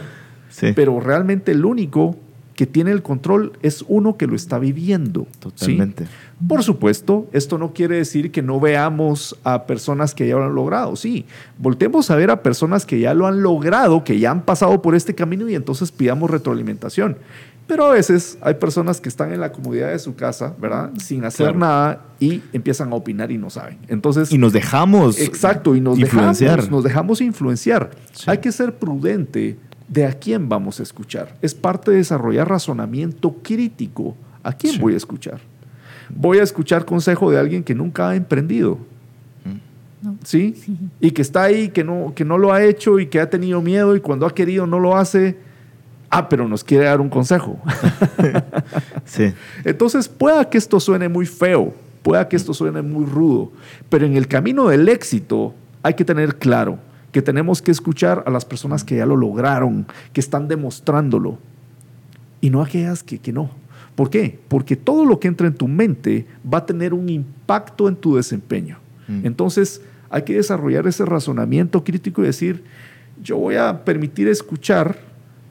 Sí. 0.51 0.73
Pero 0.75 1.01
realmente 1.01 1.53
el 1.53 1.65
único 1.65 2.17
que 2.57 2.67
tiene 2.67 2.91
el 2.91 3.03
control 3.05 3.53
es 3.63 3.85
uno 3.87 4.17
que 4.17 4.27
lo 4.27 4.35
está 4.35 4.59
viviendo. 4.59 5.29
¿sí? 5.31 5.39
Totalmente. 5.39 6.07
Por 6.49 6.65
supuesto, 6.65 7.29
esto 7.33 7.57
no 7.57 7.73
quiere 7.73 7.95
decir 7.99 8.33
que 8.33 8.43
no 8.43 8.59
veamos 8.59 9.39
a 9.45 9.67
personas 9.67 10.13
que 10.13 10.27
ya 10.27 10.35
lo 10.35 10.45
han 10.47 10.55
logrado. 10.57 10.97
Sí, 10.97 11.25
voltemos 11.59 12.11
a 12.11 12.17
ver 12.17 12.33
a 12.33 12.43
personas 12.43 12.85
que 12.85 12.99
ya 12.99 13.15
lo 13.15 13.29
han 13.29 13.41
logrado, 13.45 14.03
que 14.03 14.19
ya 14.19 14.33
han 14.33 14.43
pasado 14.43 14.83
por 14.83 14.97
este 14.97 15.15
camino 15.15 15.49
y 15.49 15.55
entonces 15.55 15.93
pidamos 15.93 16.29
retroalimentación. 16.31 17.19
Pero 17.69 17.85
a 17.87 17.93
veces 17.93 18.39
hay 18.41 18.55
personas 18.55 19.01
que 19.01 19.09
están 19.11 19.31
en 19.33 19.41
la 19.41 19.53
comodidad 19.53 19.91
de 19.91 19.99
su 20.01 20.17
casa, 20.17 20.55
¿verdad? 20.59 20.91
Sin 20.99 21.25
hacer 21.25 21.47
Claro. 21.53 21.59
nada 21.61 22.05
y 22.19 22.43
empiezan 22.53 22.91
a 22.93 22.97
opinar 22.97 23.31
y 23.31 23.39
no 23.39 23.51
saben. 23.51 23.79
Entonces, 23.89 24.33
Y 24.33 24.39
nos 24.39 24.53
dejamos 24.53 25.21
Exacto, 25.21 25.77
y 25.77 25.81
nos 25.81 25.99
influenciar. 25.99 26.57
dejamos, 26.57 26.71
nos 26.71 26.83
dejamos 26.85 27.21
influenciar. 27.21 27.91
Sí. 28.13 28.25
Hay 28.27 28.39
que 28.39 28.51
ser 28.53 28.75
prudente 28.79 29.59
de 29.87 30.07
a 30.07 30.13
quién 30.15 30.49
vamos 30.49 30.81
a 30.81 30.83
escuchar. 30.83 31.37
Es 31.43 31.55
parte 31.55 31.91
de 31.91 31.99
desarrollar 31.99 32.49
razonamiento 32.49 33.33
crítico. 33.43 34.17
¿A 34.43 34.53
quién 34.55 34.73
Sí. 34.75 34.81
voy 34.81 34.95
a 34.95 34.97
escuchar? 34.97 35.39
Voy 36.09 36.39
a 36.39 36.43
escuchar 36.43 36.87
consejo 36.87 37.31
de 37.31 37.39
alguien 37.39 37.63
que 37.63 37.75
nunca 37.75 38.09
ha 38.09 38.17
emprendido. 38.17 38.79
No. 40.01 40.17
¿Sí? 40.25 40.55
Y 41.01 41.11
que 41.11 41.23
está 41.23 41.43
ahí, 41.43 41.71
que 41.71 41.83
no, 41.85 42.13
que 42.15 42.25
no 42.25 42.39
lo 42.39 42.53
ha 42.53 42.63
hecho 42.63 42.99
y 43.01 43.09
que 43.09 43.21
ha 43.21 43.29
tenido 43.29 43.61
miedo 43.61 43.97
y 43.97 44.01
cuando 44.01 44.27
ha 44.27 44.35
querido 44.35 44.67
no 44.67 44.79
lo 44.79 44.97
hace. 44.97 45.37
Ah, 46.11 46.29
pero 46.29 46.49
nos 46.49 46.65
quiere 46.65 46.85
dar 46.85 47.01
un 47.01 47.09
consejo. 47.09 47.59
Sí. 49.05 49.33
Entonces, 49.65 50.07
pueda 50.07 50.51
que 50.51 50.59
esto 50.59 50.79
suene 50.79 51.09
muy 51.09 51.25
feo, 51.25 51.73
pueda 52.03 52.29
que 52.29 52.37
esto 52.37 52.53
suene 52.53 52.83
muy 52.83 53.07
rudo, 53.07 53.51
pero 53.89 54.05
en 54.05 54.17
el 54.17 54.29
camino 54.29 54.69
del 54.69 54.87
éxito 54.87 55.55
hay 55.83 55.95
que 55.95 56.05
tener 56.05 56.37
claro 56.37 56.79
que 57.11 57.23
tenemos 57.23 57.63
que 57.63 57.71
escuchar 57.71 58.23
a 58.27 58.31
las 58.31 58.45
personas 58.45 58.85
que 58.85 58.97
ya 58.97 59.07
lo 59.07 59.17
lograron, 59.17 59.87
que 60.13 60.21
están 60.21 60.47
demostrándolo, 60.47 61.39
y 62.43 62.51
no 62.51 62.61
a 62.61 62.67
aquellas 62.67 63.03
que, 63.03 63.19
que 63.19 63.33
no. 63.33 63.51
¿Por 63.95 64.11
qué? 64.11 64.39
Porque 64.49 64.77
todo 64.77 65.07
lo 65.07 65.19
que 65.19 65.29
entra 65.29 65.47
en 65.47 65.55
tu 65.55 65.67
mente 65.67 66.27
va 66.45 66.59
a 66.59 66.67
tener 66.67 66.93
un 66.93 67.09
impacto 67.09 67.89
en 67.89 67.97
tu 67.97 68.17
desempeño. 68.17 68.79
Mm. 69.09 69.27
Entonces, 69.27 69.81
hay 70.11 70.23
que 70.23 70.35
desarrollar 70.35 70.87
ese 70.87 71.05
razonamiento 71.05 71.83
crítico 71.83 72.23
y 72.23 72.27
decir, 72.27 72.63
yo 73.23 73.39
voy 73.39 73.57
a 73.57 73.85
permitir 73.85 74.29
escuchar 74.29 75.08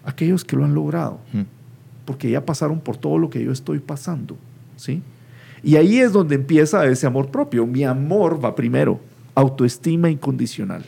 aquellos 0.07 0.43
que 0.43 0.55
lo 0.55 0.65
han 0.65 0.73
logrado 0.73 1.19
Mm. 1.33 1.41
porque 2.05 2.31
ya 2.31 2.43
pasaron 2.43 2.79
por 2.79 2.97
todo 2.97 3.17
lo 3.19 3.29
que 3.29 3.43
yo 3.43 3.51
estoy 3.51 3.79
pasando, 3.79 4.37
¿sí? 4.77 5.01
Y 5.61 5.75
ahí 5.75 5.99
es 5.99 6.13
donde 6.13 6.35
empieza 6.35 6.85
ese 6.85 7.05
amor 7.05 7.27
propio. 7.27 7.67
Mi 7.67 7.83
amor 7.83 8.43
va 8.43 8.55
primero, 8.55 8.99
autoestima 9.35 10.09
incondicional. 10.09 10.85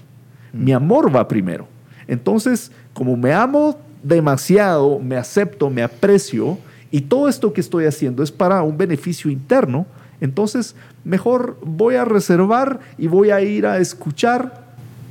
Mi 0.54 0.72
amor 0.72 1.14
va 1.14 1.28
primero. 1.28 1.68
Entonces, 2.08 2.72
como 2.94 3.18
me 3.18 3.34
amo 3.34 3.78
demasiado, 4.02 4.98
me 5.00 5.18
acepto, 5.18 5.70
me 5.70 5.84
aprecio, 5.84 6.58
y 6.90 7.02
todo 7.02 7.28
esto 7.28 7.52
que 7.52 7.62
estoy 7.62 7.86
haciendo 7.86 8.24
es 8.24 8.32
para 8.32 8.64
un 8.64 8.78
beneficio 8.78 9.30
interno, 9.30 9.86
entonces 10.22 10.76
mejor 11.04 11.58
voy 11.64 11.96
a 11.96 12.06
reservar 12.06 12.80
y 12.98 13.08
voy 13.08 13.32
a 13.32 13.42
ir 13.42 13.66
a 13.68 13.78
escuchar 13.78 14.64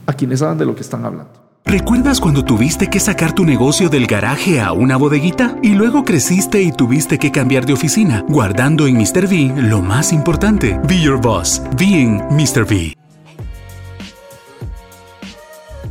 a 0.06 0.12
quienes 0.14 0.40
saben 0.40 0.58
de 0.58 0.64
lo 0.64 0.74
que 0.74 0.80
están 0.82 1.04
hablando. 1.04 1.37
¿Recuerdas 1.68 2.18
cuando 2.18 2.42
tuviste 2.46 2.88
que 2.88 2.98
sacar 2.98 3.34
tu 3.34 3.44
negocio 3.44 3.90
del 3.90 4.06
garaje 4.06 4.58
a 4.58 4.72
una 4.72 4.96
bodeguita? 4.96 5.58
Y 5.62 5.74
luego 5.74 6.02
creciste 6.02 6.62
y 6.62 6.72
tuviste 6.72 7.18
que 7.18 7.30
cambiar 7.30 7.66
de 7.66 7.74
oficina, 7.74 8.24
guardando 8.26 8.86
en 8.86 8.96
Mr. 8.96 9.26
V 9.26 9.52
lo 9.60 9.82
más 9.82 10.14
importante. 10.14 10.80
Be 10.88 10.98
Your 10.98 11.20
Boss, 11.20 11.60
being 11.76 12.22
Mr. 12.30 12.62
V. 12.62 12.94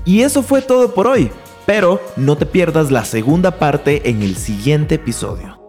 Y 0.04 0.22
eso 0.22 0.42
fue 0.42 0.63
todo 0.63 0.96
por 0.96 1.06
hoy, 1.06 1.30
pero 1.68 2.02
no 2.16 2.36
te 2.38 2.48
pierdas 2.48 2.90
la 2.90 3.06
segunda 3.06 3.60
parte 3.60 4.10
en 4.10 4.24
el 4.24 4.36
siguiente 4.36 4.96
episodio. 4.96 5.62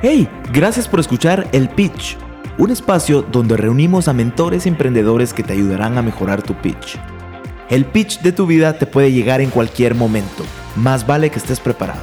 Hey, 0.00 0.26
gracias 0.54 0.88
por 0.88 1.00
escuchar 1.00 1.48
El 1.52 1.68
Pitch, 1.68 2.16
un 2.58 2.72
espacio 2.72 3.22
donde 3.22 3.56
reunimos 3.56 4.08
a 4.08 4.12
mentores 4.12 4.66
emprendedores 4.66 5.32
que 5.32 5.44
te 5.44 5.52
ayudarán 5.52 5.96
a 5.96 6.02
mejorar 6.02 6.42
tu 6.42 6.54
pitch. 6.54 6.98
El 7.70 7.84
pitch 7.84 8.20
de 8.20 8.32
tu 8.32 8.46
vida 8.46 8.78
te 8.78 8.86
puede 8.86 9.12
llegar 9.12 9.40
en 9.40 9.50
cualquier 9.50 9.94
momento, 9.94 10.44
más 10.76 11.06
vale 11.06 11.30
que 11.30 11.38
estés 11.38 11.60
preparado. 11.60 12.02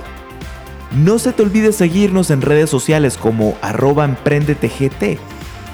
No 0.95 1.19
se 1.19 1.33
te 1.33 1.43
olvide 1.43 1.73
seguirnos 1.73 2.31
en 2.31 2.41
redes 2.41 2.69
sociales 2.69 3.17
como 3.17 3.57
arroba 3.61 4.05
emprendetegt 4.05 5.19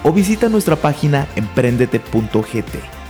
o 0.03 0.11
visita 0.11 0.49
nuestra 0.49 0.75
página 0.75 1.27
emprendete.gt. 1.35 3.01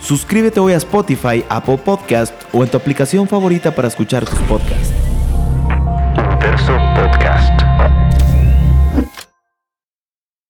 Suscríbete 0.00 0.60
hoy 0.60 0.72
a 0.72 0.76
Spotify, 0.76 1.44
Apple 1.50 1.78
Podcast 1.78 2.32
o 2.52 2.62
en 2.62 2.70
tu 2.70 2.78
aplicación 2.78 3.28
favorita 3.28 3.74
para 3.74 3.88
escuchar 3.88 4.24
tus 4.24 4.38
podcasts. 4.40 4.92
Podcast. 6.94 7.67